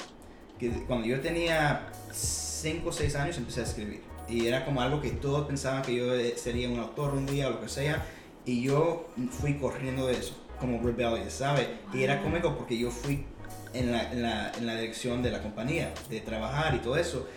Que 0.59 0.69
cuando 0.87 1.07
yo 1.07 1.19
tenía 1.19 1.87
5 2.11 2.89
o 2.89 2.91
6 2.91 3.15
años 3.15 3.37
empecé 3.37 3.61
a 3.61 3.63
escribir. 3.63 4.01
Y 4.29 4.45
era 4.47 4.63
como 4.63 4.81
algo 4.81 5.01
que 5.01 5.09
todos 5.11 5.47
pensaban 5.47 5.81
que 5.81 5.95
yo 5.95 6.13
eh, 6.15 6.35
sería 6.37 6.69
un 6.69 6.79
autor 6.79 7.13
un 7.13 7.25
día 7.25 7.47
o 7.47 7.51
lo 7.51 7.61
que 7.61 7.67
sea. 7.67 8.05
Y 8.45 8.61
yo 8.63 9.09
fui 9.31 9.55
corriendo 9.55 10.07
de 10.07 10.13
eso, 10.13 10.35
como 10.59 10.81
rebellious, 10.81 11.33
¿sabes? 11.33 11.67
Y 11.93 12.03
era 12.03 12.15
Wow. 12.15 12.23
cómico 12.25 12.55
porque 12.55 12.77
yo 12.77 12.89
fui 12.89 13.25
en 13.73 13.91
la, 13.91 14.11
en, 14.11 14.21
la, 14.21 14.51
en 14.57 14.65
la 14.65 14.75
dirección 14.75 15.21
de 15.21 15.31
la 15.31 15.41
compañía, 15.41 15.93
de 16.09 16.21
trabajar 16.21 16.73
y 16.75 16.79
todo 16.79 16.95
eso. 16.95 17.27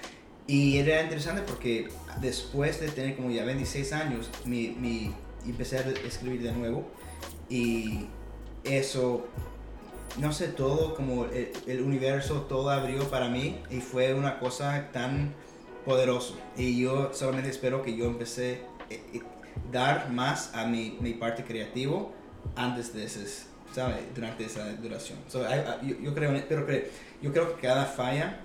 Y 0.46 0.78
era 0.78 1.02
interesante 1.02 1.42
porque 1.42 1.88
después 2.21 2.80
de 2.80 2.88
tener 2.88 3.16
como 3.16 3.30
ya 3.30 3.45
26 3.45 3.92
años, 3.92 4.30
mi, 4.45 4.69
mi, 4.78 5.14
empecé 5.47 5.78
a 5.78 5.82
escribir 6.06 6.42
de 6.42 6.52
nuevo. 6.52 6.84
Y 7.49 8.06
eso, 8.64 9.26
no 10.19 10.32
sé, 10.32 10.49
todo 10.49 10.95
como 10.95 11.25
el, 11.26 11.50
el 11.66 11.80
universo, 11.82 12.42
todo 12.42 12.71
abrió 12.71 13.08
para 13.10 13.28
mí 13.28 13.58
y 13.71 13.80
fue 13.80 14.12
una 14.14 14.38
cosa 14.38 14.90
tan 14.92 15.32
poderoso. 15.84 16.36
Y 16.56 16.80
yo 16.80 17.12
solamente 17.14 17.49
espero 17.50 17.82
que 17.82 17.97
yo 17.97 18.06
empecé 18.06 18.60
a 18.90 19.73
dar 19.73 20.10
más 20.10 20.54
a 20.54 20.66
mi, 20.66 20.99
mi 21.00 21.14
parte 21.14 21.45
creativo 21.45 22.12
antes 22.54 22.92
de 22.92 23.04
ese, 23.04 23.26
¿sabes? 23.75 23.97
Durante 24.14 24.45
esa 24.45 24.71
duración. 24.75 25.19
So, 25.28 25.42
I- 25.42 25.54
I- 25.82 25.88
yo, 25.88 26.00
yo 26.00 26.14
creo, 26.14 26.32
pero 26.49 26.66
que, 26.66 26.90
yo 27.23 27.32
creo 27.32 27.54
que 27.56 27.62
cada 27.62 27.86
falla 27.86 28.40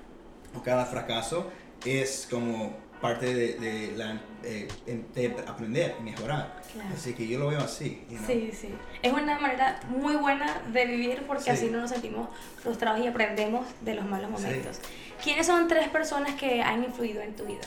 o 0.55 0.63
cada 0.63 0.85
fracaso 0.85 1.49
es 1.85 2.27
como 2.29 2.73
parte 3.01 3.33
de, 3.33 3.53
de 3.59 3.93
la, 3.95 4.21
eh, 4.43 4.67
de 5.15 5.35
aprender 5.47 5.95
y 5.99 6.03
mejorar. 6.03 6.61
Claro. 6.73 6.89
Así 6.93 7.13
que 7.13 7.25
yo 7.27 7.39
lo 7.39 7.47
veo 7.47 7.59
así. 7.59 8.03
you 8.09 8.17
know. 8.17 8.27
Sí, 8.27 8.51
sí. 8.53 8.69
Es 9.01 9.13
una 9.13 9.39
manera 9.39 9.79
muy 9.87 10.15
buena 10.17 10.61
de 10.73 10.85
vivir 10.85 11.23
porque 11.25 11.43
Sí. 11.45 11.49
así 11.51 11.69
no 11.69 11.79
nos 11.79 11.89
sentimos 11.91 12.27
frustrados 12.61 12.99
y 12.99 13.07
aprendemos 13.07 13.65
de 13.81 13.95
los 13.95 14.05
malos 14.05 14.29
Sí. 14.35 14.43
momentos. 14.45 14.79
¿Quiénes 15.23 15.45
son 15.47 15.67
tres 15.69 15.87
personas 15.89 16.35
que 16.35 16.61
han 16.61 16.83
influido 16.83 17.21
en 17.21 17.35
tu 17.35 17.45
vida? 17.45 17.61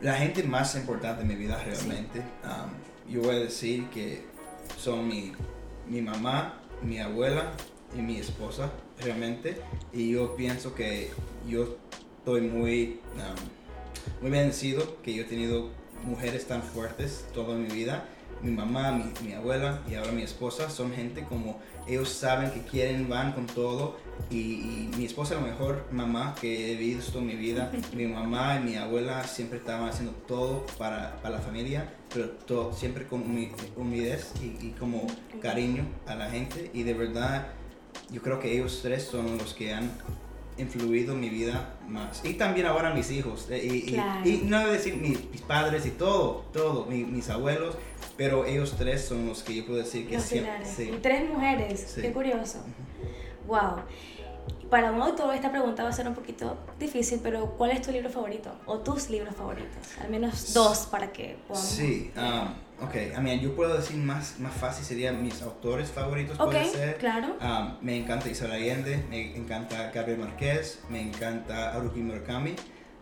La 0.00 0.14
gente 0.14 0.42
más 0.42 0.74
importante 0.74 1.22
en 1.22 1.28
mi 1.28 1.34
vida 1.36 1.62
realmente, 1.64 2.20
um, 2.44 3.12
yo 3.12 3.22
voy 3.22 3.36
a 3.36 3.38
decir 3.40 3.86
que 3.90 4.24
son 4.76 5.06
mi, 5.08 5.32
mi 5.88 6.02
mamá, 6.02 6.60
mi 6.82 6.98
abuela 7.00 7.52
y 7.96 8.02
mi 8.02 8.18
esposa 8.18 8.70
realmente. 9.00 9.60
Y 9.92 10.10
yo 10.10 10.36
pienso 10.36 10.74
que 10.74 11.10
yo 11.48 11.76
estoy 12.28 12.42
muy, 12.42 13.00
um, 13.14 14.20
muy 14.20 14.30
bendecido 14.30 15.00
que 15.02 15.14
yo 15.14 15.22
he 15.22 15.24
tenido 15.24 15.70
mujeres 16.04 16.46
tan 16.46 16.62
fuertes 16.62 17.26
toda 17.32 17.56
mi 17.56 17.68
vida. 17.68 18.04
Mi 18.42 18.50
mamá, 18.50 18.92
mi, 18.92 19.04
mi 19.26 19.32
abuela 19.32 19.80
y 19.90 19.94
ahora 19.94 20.12
mi 20.12 20.22
esposa 20.22 20.68
son 20.68 20.92
gente 20.92 21.24
como 21.24 21.58
ellos 21.88 22.10
saben 22.10 22.50
que 22.50 22.60
quieren, 22.60 23.08
van 23.08 23.32
con 23.32 23.46
todo. 23.46 23.96
Y, 24.30 24.36
y 24.36 24.90
mi 24.98 25.06
esposa 25.06 25.36
es 25.36 25.40
la 25.40 25.46
mejor 25.46 25.86
mamá 25.90 26.34
que 26.38 26.70
he 26.72 26.76
visto 26.76 27.18
en 27.20 27.26
mi 27.28 27.34
vida. 27.34 27.72
Mi 27.94 28.06
mamá 28.06 28.56
y 28.60 28.64
mi 28.64 28.76
abuela 28.76 29.24
siempre 29.24 29.58
estaban 29.58 29.88
haciendo 29.88 30.12
todo 30.26 30.66
para, 30.76 31.16
para 31.22 31.36
la 31.36 31.40
familia, 31.40 31.90
pero 32.12 32.28
todo, 32.28 32.74
siempre 32.74 33.06
con 33.06 33.24
humi- 33.24 33.52
humildez 33.74 34.32
y, 34.42 34.66
y 34.66 34.74
como 34.78 35.06
cariño 35.40 35.86
a 36.06 36.14
la 36.14 36.28
gente. 36.30 36.70
Y 36.74 36.82
de 36.82 36.92
verdad, 36.92 37.46
yo 38.10 38.20
creo 38.20 38.38
que 38.38 38.52
ellos 38.52 38.80
tres 38.82 39.04
son 39.04 39.38
los 39.38 39.54
que 39.54 39.72
han 39.72 39.90
influido 40.58 41.14
mi 41.14 41.28
vida 41.28 41.74
más. 41.88 42.24
Y 42.24 42.34
también 42.34 42.66
ahora 42.66 42.92
mis 42.92 43.10
hijos. 43.10 43.46
eh, 43.50 43.64
Y, 43.64 43.92
Claro. 43.92 44.28
y 44.28 44.38
no 44.44 44.66
decir 44.66 44.96
mis, 44.96 45.30
mis 45.30 45.40
padres 45.42 45.86
y 45.86 45.90
todo, 45.90 46.44
todo, 46.52 46.86
mi- 46.86 47.04
mis 47.04 47.28
abuelos, 47.30 47.76
pero 48.16 48.44
ellos 48.44 48.74
tres 48.78 49.04
son 49.04 49.26
los 49.26 49.42
que 49.42 49.54
yo 49.54 49.66
puedo 49.66 49.78
decir 49.78 50.08
que 50.08 50.16
Los 50.16 50.24
siempre. 50.24 50.64
sí. 50.64 50.90
Y 50.94 50.98
tres 50.98 51.28
mujeres. 51.28 51.92
Sí. 51.94 52.02
Qué 52.02 52.12
curioso. 52.12 52.58
Wow. 53.46 53.82
Para 54.70 54.92
un 54.92 55.00
autor 55.00 55.34
esta 55.34 55.50
pregunta 55.50 55.82
va 55.82 55.88
a 55.88 55.92
ser 55.92 56.06
un 56.08 56.14
poquito 56.14 56.58
difícil, 56.78 57.20
pero 57.22 57.54
¿cuál 57.56 57.70
es 57.70 57.80
tu 57.82 57.90
libro 57.90 58.10
favorito? 58.10 58.50
O 58.66 58.78
tus 58.78 59.08
libros 59.08 59.34
favoritos. 59.34 59.86
Al 60.02 60.10
menos 60.10 60.52
dos 60.52 60.86
para 60.90 61.10
que 61.12 61.38
podamos... 61.48 61.66
Sí, 61.68 62.10
um, 62.16 62.48
ok. 62.80 62.94
I 63.16 63.20
mean, 63.20 63.40
yo 63.40 63.54
puedo 63.54 63.76
decir 63.76 63.96
más, 63.96 64.38
más 64.40 64.52
fácil 64.54 64.84
serían 64.84 65.22
mis 65.22 65.42
autores 65.42 65.90
favoritos, 65.90 66.38
Ok, 66.38 66.52
puede 66.52 66.70
ser. 66.70 66.96
claro. 66.98 67.36
Um, 67.40 67.76
me 67.82 67.96
encanta 67.96 68.28
Isabel 68.28 68.52
Allende, 68.62 69.04
me 69.10 69.36
encanta 69.36 69.90
Gabriel 69.94 70.20
Márquez, 70.20 70.80
me 70.90 71.00
encanta 71.00 71.74
Haruki 71.74 72.00
Murakami, 72.00 72.54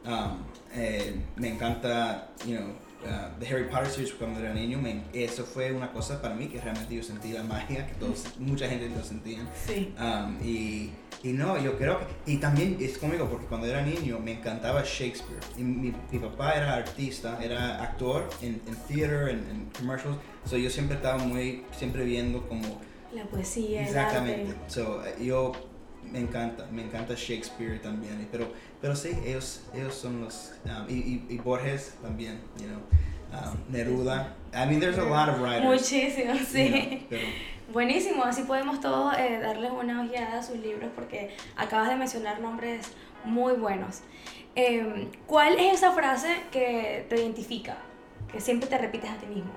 um, 0.07 0.39
eh, 0.75 1.15
me 1.37 1.49
encanta, 1.49 2.29
you 2.47 2.57
know, 2.57 2.86
uh, 3.05 3.39
The 3.39 3.47
Harry 3.49 3.65
Potter 3.69 3.87
series 3.87 4.13
cuando 4.15 4.41
era 4.41 4.53
niño. 4.55 4.79
me- 4.79 5.03
eso 5.13 5.45
fue 5.45 5.73
una 5.73 5.93
cosa 5.93 6.21
para 6.21 6.35
mí 6.35 6.47
que 6.49 6.61
realmente 6.61 6.95
yo 6.95 7.03
sentí 7.03 7.33
la 7.33 7.43
magia, 7.43 7.87
que 7.87 7.95
todos, 7.95 8.25
mucha 8.39 8.69
gente 8.69 8.89
lo 8.89 9.03
sentía. 9.05 9.39
Sí. 9.67 9.95
Um, 9.99 10.37
y, 10.45 10.93
y 11.23 11.33
no, 11.33 11.59
yo 11.59 11.77
creo 11.79 11.99
que. 12.01 12.33
Y 12.33 12.37
también 12.39 12.77
es 12.81 12.99
conmigo 12.99 13.29
porque 13.29 13.47
cuando 13.47 13.67
era 13.67 13.83
niño 13.83 14.19
me 14.19 14.33
encantaba 14.33 14.83
Shakespeare. 14.85 15.41
Y 15.57 15.63
mi, 15.63 15.93
mi 16.11 16.19
papá 16.19 16.55
era 16.55 16.75
artista, 16.75 17.39
era 17.43 17.83
actor 17.83 18.29
en, 18.43 18.61
en 18.67 18.77
theater, 18.89 19.29
en, 19.31 19.39
en 19.51 19.71
commercials. 19.77 20.17
So 20.45 20.57
yo 20.57 20.71
siempre 20.71 20.97
estaba 20.97 21.19
muy. 21.19 21.65
Siempre 21.77 22.05
viendo 22.05 22.47
como. 22.49 22.81
La 23.15 23.25
poesía, 23.25 23.81
el 23.83 23.87
Exactamente. 23.89 24.51
arte. 24.53 24.61
So, 24.71 25.03
yo 25.19 25.53
me 26.11 26.21
encanta, 26.21 26.67
me 26.71 26.83
encanta 26.83 27.15
Shakespeare 27.15 27.81
también, 27.81 28.29
pero, 28.31 28.53
pero 28.81 28.95
sí, 28.95 29.11
ellos, 29.25 29.63
ellos 29.75 29.95
son 29.95 30.21
los, 30.21 30.53
um, 30.65 30.89
y, 30.89 30.95
y, 30.95 31.27
y, 31.29 31.39
Borges 31.39 31.95
también, 32.03 32.41
you 32.59 32.67
know, 32.67 32.81
um, 33.33 33.57
Neruda, 33.71 34.35
I 34.53 34.67
mean, 34.67 34.81
there's 34.81 34.99
a 34.99 35.05
lot 35.05 35.29
of 35.29 35.41
writers. 35.41 35.65
Muchísimo, 35.65 36.35
sí. 36.47 37.07
Buenísimo, 37.73 38.23
así 38.25 38.43
podemos 38.43 38.81
todos 38.81 39.19
eh, 39.19 39.41
darles 39.43 39.73
una 39.73 40.03
ojeada 40.03 40.39
a 40.39 40.43
sus 40.43 40.57
libros 40.59 40.89
porque 40.95 41.35
acabas 41.57 41.89
de 41.89 41.97
mencionar 41.97 42.41
nombres 42.41 42.93
muy 43.25 43.55
buenos. 43.55 44.03
Eh, 44.55 45.09
¿Cuál 45.27 45.59
es 45.59 45.75
esa 45.75 45.93
frase 45.93 46.29
que 46.53 47.05
te 47.09 47.17
identifica, 47.17 47.77
que 48.31 48.41
siempre 48.41 48.69
te 48.69 48.79
repites 48.79 49.11
a 49.11 49.17
ti 49.17 49.27
mismo? 49.27 49.53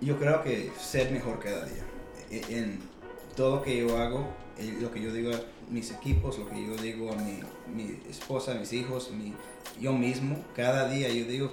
Yo 0.00 0.18
creo 0.18 0.42
que 0.42 0.72
ser 0.78 1.12
mejor 1.12 1.38
cada 1.38 1.64
día. 1.64 1.84
E, 2.30 2.58
en 2.58 2.80
todo 3.36 3.56
lo 3.56 3.62
que 3.62 3.78
yo 3.78 3.96
hago, 3.96 4.28
lo 4.80 4.90
que 4.90 5.02
yo 5.02 5.12
digo 5.12 5.32
a 5.32 5.40
mis 5.70 5.90
equipos, 5.90 6.38
lo 6.38 6.48
que 6.48 6.64
yo 6.64 6.76
digo 6.76 7.12
a 7.12 7.16
mi, 7.16 7.40
mi 7.74 7.98
esposa, 8.08 8.52
a 8.52 8.54
mis 8.54 8.72
hijos, 8.72 9.10
mi, 9.10 9.34
yo 9.80 9.92
mismo, 9.92 10.42
cada 10.54 10.88
día 10.88 11.08
yo 11.08 11.24
digo, 11.24 11.52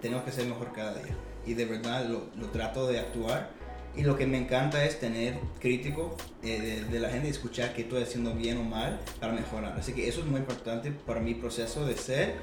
tengo 0.00 0.24
que 0.24 0.32
ser 0.32 0.46
mejor 0.46 0.72
cada 0.72 0.94
día. 0.94 1.16
Y 1.46 1.54
de 1.54 1.64
verdad 1.64 2.06
lo, 2.06 2.26
lo 2.36 2.50
trato 2.50 2.86
de 2.86 2.98
actuar. 2.98 3.50
Y 3.96 4.02
lo 4.02 4.16
que 4.16 4.26
me 4.26 4.38
encanta 4.38 4.84
es 4.84 5.00
tener 5.00 5.40
crítico 5.58 6.16
eh, 6.44 6.84
de, 6.88 7.00
la 7.00 7.08
gente 7.08 7.26
y 7.26 7.30
escuchar 7.30 7.74
qué 7.74 7.82
estoy 7.82 8.02
haciendo 8.02 8.32
bien 8.32 8.58
o 8.58 8.62
mal 8.62 9.00
para 9.18 9.32
mejorar. 9.32 9.76
Así 9.76 9.92
que 9.92 10.08
eso 10.08 10.20
es 10.20 10.26
muy 10.26 10.38
importante 10.38 10.92
para 10.92 11.20
mi 11.20 11.34
proceso 11.34 11.84
de 11.84 11.96
ser 11.96 12.36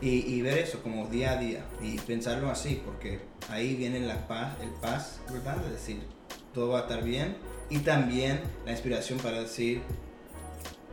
y, 0.00 0.20
y, 0.32 0.40
ver 0.40 0.58
eso 0.58 0.80
como 0.82 1.08
día 1.08 1.32
a 1.32 1.36
día 1.36 1.64
y 1.82 1.98
pensarlo 1.98 2.48
así, 2.48 2.80
porque 2.84 3.18
ahí 3.48 3.74
viene 3.74 3.98
la 4.00 4.28
paz, 4.28 4.54
el 4.62 4.70
paz, 4.70 5.20
¿verdad? 5.32 5.56
Es 5.66 5.72
decir, 5.72 6.00
todo 6.54 6.70
va 6.70 6.78
a 6.78 6.82
estar 6.82 7.02
bien 7.02 7.36
y 7.68 7.78
también 7.78 8.40
la 8.64 8.72
inspiración 8.72 9.18
para 9.18 9.40
decir, 9.40 9.82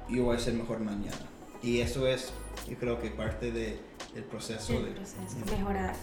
yo 0.09 0.25
voy 0.25 0.37
a 0.37 0.39
ser 0.39 0.53
mejor 0.53 0.79
mañana. 0.79 1.17
Y 1.63 1.79
eso 1.79 2.07
es, 2.07 2.31
yo 2.69 2.77
creo 2.77 2.99
que 3.01 3.09
parte 3.09 3.51
de, 3.51 3.79
del 4.13 4.23
proceso 4.23 4.73
el 4.73 4.85
de 4.85 4.91
proceso, 4.91 5.57
mejorar. 5.57 5.95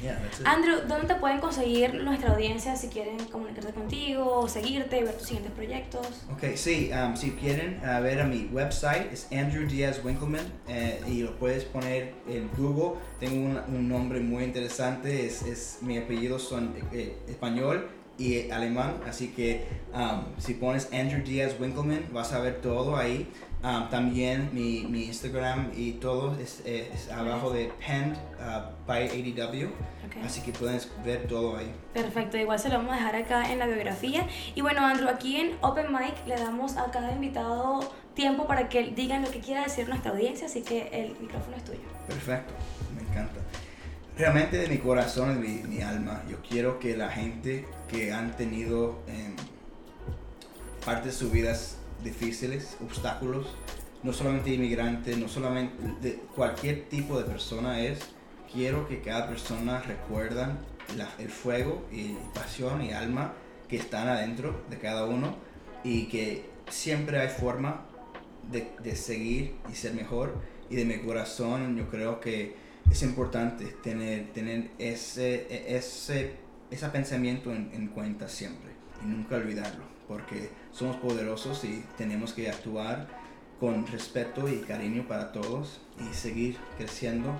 Yeah. 0.00 0.20
Andrew, 0.44 0.80
¿dónde 0.86 1.06
te 1.08 1.14
pueden 1.16 1.40
conseguir 1.40 1.94
nuestra 1.94 2.32
audiencia 2.32 2.76
si 2.76 2.88
quieren 2.88 3.18
comunicarse 3.26 3.72
contigo 3.72 4.40
o 4.40 4.48
seguirte 4.48 5.02
ver 5.02 5.14
tus 5.16 5.28
siguientes 5.28 5.52
proyectos? 5.52 6.06
Ok, 6.30 6.54
sí, 6.56 6.90
um, 6.92 7.16
si 7.16 7.32
quieren 7.32 7.80
uh, 7.80 8.02
ver 8.02 8.20
a 8.20 8.26
mi 8.26 8.48
website 8.52 9.12
es 9.12 9.28
Andrew 9.32 9.66
Diaz 9.66 10.04
Winkleman 10.04 10.44
eh, 10.68 11.00
y 11.08 11.22
lo 11.22 11.36
puedes 11.38 11.64
poner 11.64 12.14
en 12.28 12.50
Google. 12.56 13.00
Tengo 13.18 13.46
un, 13.46 13.74
un 13.74 13.88
nombre 13.88 14.20
muy 14.20 14.44
interesante, 14.44 15.26
es, 15.26 15.42
es 15.42 15.78
mi 15.80 15.96
apellido 15.98 16.38
son 16.38 16.74
eh, 16.92 17.16
español 17.28 17.88
y 18.18 18.50
alemán, 18.50 18.96
así 19.08 19.28
que 19.28 19.66
um, 19.94 20.24
si 20.38 20.54
pones 20.54 20.92
Andrew 20.92 21.22
Diaz 21.22 21.56
Winkleman 21.58 22.04
vas 22.12 22.32
a 22.32 22.40
ver 22.40 22.60
todo 22.60 22.96
ahí. 22.96 23.28
Um, 23.64 23.88
también 23.90 24.50
mi, 24.52 24.86
mi, 24.88 25.04
Instagram 25.04 25.70
y 25.76 25.92
todo 25.92 26.36
es, 26.36 26.62
es 26.66 27.08
abajo 27.12 27.52
de 27.52 27.70
Penned 27.78 28.16
uh, 28.40 28.72
by 28.88 29.08
ADW, 29.08 29.70
Okay. 30.04 30.20
así 30.24 30.40
que 30.40 30.50
puedes 30.50 30.90
ver 31.04 31.28
todo 31.28 31.56
ahí. 31.56 31.72
Perfecto, 31.94 32.36
igual 32.36 32.58
se 32.58 32.68
lo 32.68 32.78
vamos 32.78 32.92
a 32.92 32.96
dejar 32.96 33.14
acá 33.14 33.52
en 33.52 33.60
la 33.60 33.66
biografía. 33.66 34.26
Y 34.56 34.60
bueno, 34.62 34.84
Andrew, 34.84 35.08
aquí 35.08 35.36
en 35.36 35.56
Open 35.60 35.92
Mic 35.92 36.26
le 36.26 36.34
damos 36.34 36.76
a 36.76 36.90
cada 36.90 37.12
invitado 37.12 37.88
tiempo 38.14 38.46
para 38.46 38.68
que 38.68 38.82
digan 38.90 39.22
lo 39.22 39.30
que 39.30 39.38
quiera 39.38 39.62
decir 39.62 39.88
nuestra 39.88 40.10
audiencia, 40.10 40.46
así 40.46 40.62
que 40.62 40.88
el 40.92 41.16
micrófono 41.20 41.56
es 41.56 41.64
tuyo. 41.64 41.80
Perfecto, 42.08 42.52
me 42.96 43.02
encanta. 43.08 43.40
Realmente 44.22 44.56
de 44.56 44.68
mi 44.68 44.78
corazón, 44.78 45.42
de 45.42 45.48
mi, 45.66 45.82
alma, 45.82 46.22
yo 46.30 46.36
quiero 46.48 46.78
que 46.78 46.96
la 46.96 47.10
gente 47.10 47.66
que 47.90 48.12
han 48.12 48.36
tenido 48.36 49.00
eh, 49.08 49.34
partes 50.84 51.06
de 51.06 51.12
sus 51.12 51.32
vidas 51.32 51.78
difíciles, 52.04 52.76
obstáculos, 52.80 53.48
no 54.04 54.12
solamente 54.12 54.50
inmigrantes, 54.50 55.18
no 55.18 55.26
solamente 55.26 55.74
de 56.00 56.20
cualquier 56.36 56.88
tipo 56.88 57.18
de 57.18 57.24
persona 57.24 57.80
es, 57.80 57.98
quiero 58.52 58.86
que 58.86 59.00
cada 59.00 59.26
persona 59.26 59.80
recuerda 59.80 60.56
el 61.18 61.28
fuego 61.28 61.84
y 61.90 62.14
pasión 62.32 62.80
y 62.80 62.92
alma 62.92 63.32
que 63.66 63.76
están 63.76 64.06
adentro 64.06 64.62
de 64.70 64.78
cada 64.78 65.04
uno 65.04 65.34
y 65.82 66.06
que 66.06 66.48
siempre 66.70 67.18
hay 67.18 67.28
forma 67.28 67.86
de, 68.52 68.70
de 68.84 68.94
seguir 68.94 69.56
y 69.68 69.74
ser 69.74 69.94
mejor. 69.94 70.36
Y 70.70 70.76
de 70.76 70.84
mi 70.84 71.00
corazón 71.00 71.76
yo 71.76 71.90
creo 71.90 72.20
que 72.20 72.62
es 72.90 73.02
importante 73.02 73.66
tener, 73.82 74.32
tener 74.32 74.70
ese, 74.78 75.76
ese, 75.76 76.34
ese 76.70 76.88
pensamiento 76.88 77.52
en, 77.52 77.70
en 77.72 77.88
cuenta 77.88 78.28
siempre 78.28 78.72
y 79.02 79.06
nunca 79.06 79.36
olvidarlo 79.36 79.92
porque 80.08 80.50
somos 80.72 80.96
poderosos 80.96 81.64
y 81.64 81.84
tenemos 81.96 82.32
que 82.32 82.50
actuar 82.50 83.08
con 83.58 83.86
respeto 83.86 84.48
y 84.48 84.58
cariño 84.58 85.06
para 85.06 85.32
todos 85.32 85.80
y 85.98 86.14
seguir 86.14 86.56
creciendo 86.76 87.32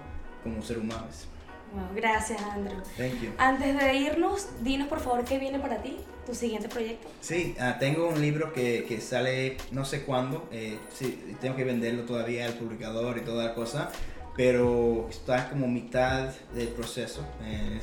como 0.42 0.62
ser 0.62 0.78
humanos. 0.78 1.26
Wow, 1.74 1.84
gracias, 1.94 2.40
Andrew. 2.42 2.80
Thank 2.96 3.20
you. 3.22 3.30
Antes 3.38 3.78
de 3.78 3.94
irnos, 3.94 4.48
dinos 4.62 4.88
por 4.88 5.00
favor 5.00 5.24
qué 5.24 5.38
viene 5.38 5.58
para 5.58 5.82
ti, 5.82 5.96
tu 6.26 6.34
siguiente 6.34 6.68
proyecto. 6.68 7.08
Sí, 7.20 7.54
uh, 7.58 7.78
tengo 7.78 8.08
un 8.08 8.20
libro 8.20 8.52
que, 8.52 8.84
que, 8.86 9.00
sale 9.00 9.56
no 9.70 9.84
sé 9.84 10.02
cuándo, 10.02 10.48
eh, 10.52 10.78
sí, 10.92 11.34
tengo 11.40 11.56
que 11.56 11.64
venderlo 11.64 12.04
todavía 12.04 12.46
al 12.46 12.54
publicador 12.54 13.18
y 13.18 13.22
toda 13.22 13.44
la 13.44 13.54
cosa, 13.54 13.90
pero 14.36 15.08
está 15.10 15.50
como 15.50 15.68
mitad 15.68 16.30
del 16.54 16.68
proceso. 16.68 17.24
Eh, 17.42 17.80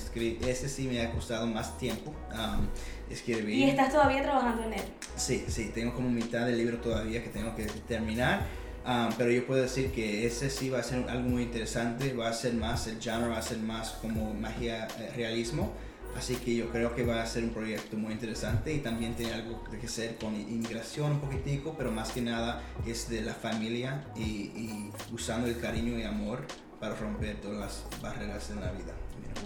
ese 0.48 0.68
sí 0.68 0.88
me 0.88 1.02
ha 1.02 1.12
costado 1.12 1.46
más 1.48 1.78
tiempo 1.78 2.12
um, 2.32 2.68
escribir. 3.10 3.58
¿Y 3.60 3.70
estás 3.70 3.92
todavía 3.92 4.24
trabajando 4.24 4.64
en 4.64 4.74
él? 4.74 4.86
Sí, 5.16 5.46
sí, 5.48 5.72
tengo 5.74 5.94
como 5.94 6.10
mitad 6.10 6.46
del 6.46 6.58
libro 6.58 6.78
todavía 6.80 7.24
que 7.24 7.30
tengo 7.30 7.56
que 7.56 7.66
terminar. 7.88 8.48
Um, 8.86 9.10
pero 9.18 9.30
yo 9.30 9.46
puedo 9.46 9.62
decir 9.62 9.92
que 9.92 10.26
ese 10.26 10.50
sí 10.50 10.70
va 10.70 10.80
a 10.80 10.84
ser 10.84 11.08
algo 11.10 11.30
muy 11.30 11.44
interesante, 11.44 12.14
va 12.14 12.30
a 12.30 12.34
ser 12.34 12.54
más, 12.54 12.88
el 12.88 13.00
genre 13.00 13.28
va 13.28 13.38
a 13.38 13.42
ser 13.42 13.60
más 13.60 13.92
como 14.02 14.34
magia, 14.34 14.88
eh, 15.00 15.12
realismo. 15.16 15.74
Así 16.18 16.36
que 16.36 16.56
yo 16.56 16.70
creo 16.70 16.96
que 16.96 17.06
va 17.06 17.22
a 17.22 17.26
ser 17.26 17.44
un 17.44 17.52
proyecto 17.52 17.96
muy 17.96 18.14
interesante 18.14 18.74
y 18.74 18.80
también 18.80 19.16
tiene 19.16 19.34
algo 19.34 19.64
que 19.64 19.88
ser 19.88 20.18
con 20.18 20.36
inmigración 20.36 21.14
un 21.14 21.20
poquitico, 21.22 21.76
pero 21.78 21.92
más 21.92 22.12
que 22.12 22.22
nada 22.22 22.62
es 22.86 23.10
de 23.10 23.22
la 23.22 23.34
familia 23.34 24.06
y, 24.16 24.22
y 24.24 24.92
usando 25.14 25.48
el 25.48 25.60
cariño 25.60 25.98
y 25.98 26.04
amor 26.04 26.46
para 26.80 26.96
romper 26.96 27.36
todas 27.42 27.58
las 27.60 28.02
barreras 28.02 28.50
en 28.52 28.62
la 28.62 28.72
vida. 28.72 28.94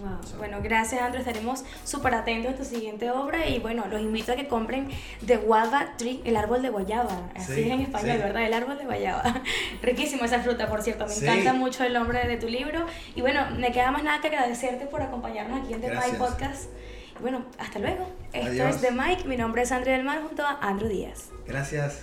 Wow. 0.01 0.37
Bueno, 0.39 0.57
gracias 0.63 1.01
Andrew, 1.01 1.19
estaremos 1.21 1.63
súper 1.83 2.15
atentos 2.15 2.53
a 2.53 2.55
tu 2.55 2.65
siguiente 2.65 3.11
obra 3.11 3.47
y 3.47 3.59
bueno, 3.59 3.85
los 3.87 4.01
invito 4.01 4.31
a 4.31 4.35
que 4.35 4.47
compren 4.47 4.89
The 5.25 5.37
Guava 5.37 5.95
Tree, 5.97 6.21
el 6.25 6.35
árbol 6.35 6.61
de 6.63 6.69
guayaba, 6.69 7.29
así 7.35 7.53
Sí, 7.53 7.61
es 7.61 7.67
en 7.71 7.81
español, 7.81 8.17
sí. 8.17 8.23
¿verdad? 8.23 8.43
El 8.43 8.53
árbol 8.53 8.77
de 8.77 8.85
guayaba. 8.85 9.23
Riquísimo 9.83 10.25
esa 10.25 10.39
fruta, 10.39 10.67
por 10.67 10.81
cierto, 10.81 11.05
me 11.05 11.13
Sí. 11.13 11.25
encanta 11.25 11.53
mucho 11.53 11.83
el 11.83 11.93
nombre 11.93 12.25
de 12.27 12.37
tu 12.37 12.47
libro 12.47 12.85
y 13.15 13.21
bueno, 13.21 13.41
me 13.57 13.71
queda 13.71 13.91
más 13.91 14.03
nada 14.03 14.19
que 14.21 14.27
agradecerte 14.29 14.85
por 14.87 15.01
acompañarnos 15.01 15.61
aquí 15.63 15.73
en 15.73 15.81
The. 15.81 15.91
Mike 15.91 16.17
Podcast. 16.17 16.69
Y 17.19 17.21
bueno, 17.21 17.45
hasta 17.59 17.77
luego. 17.79 18.07
Esto 18.31 18.47
Adiós. 18.63 18.75
es 18.77 18.81
The 18.81 18.91
Mike, 18.91 19.25
mi 19.25 19.37
nombre 19.37 19.61
es 19.61 19.71
Andrea 19.71 19.95
del 19.97 20.05
Mar 20.05 20.21
junto 20.23 20.43
a 20.45 20.57
Andrew 20.61 20.89
Díaz. 20.89 21.29
Gracias. 21.45 22.01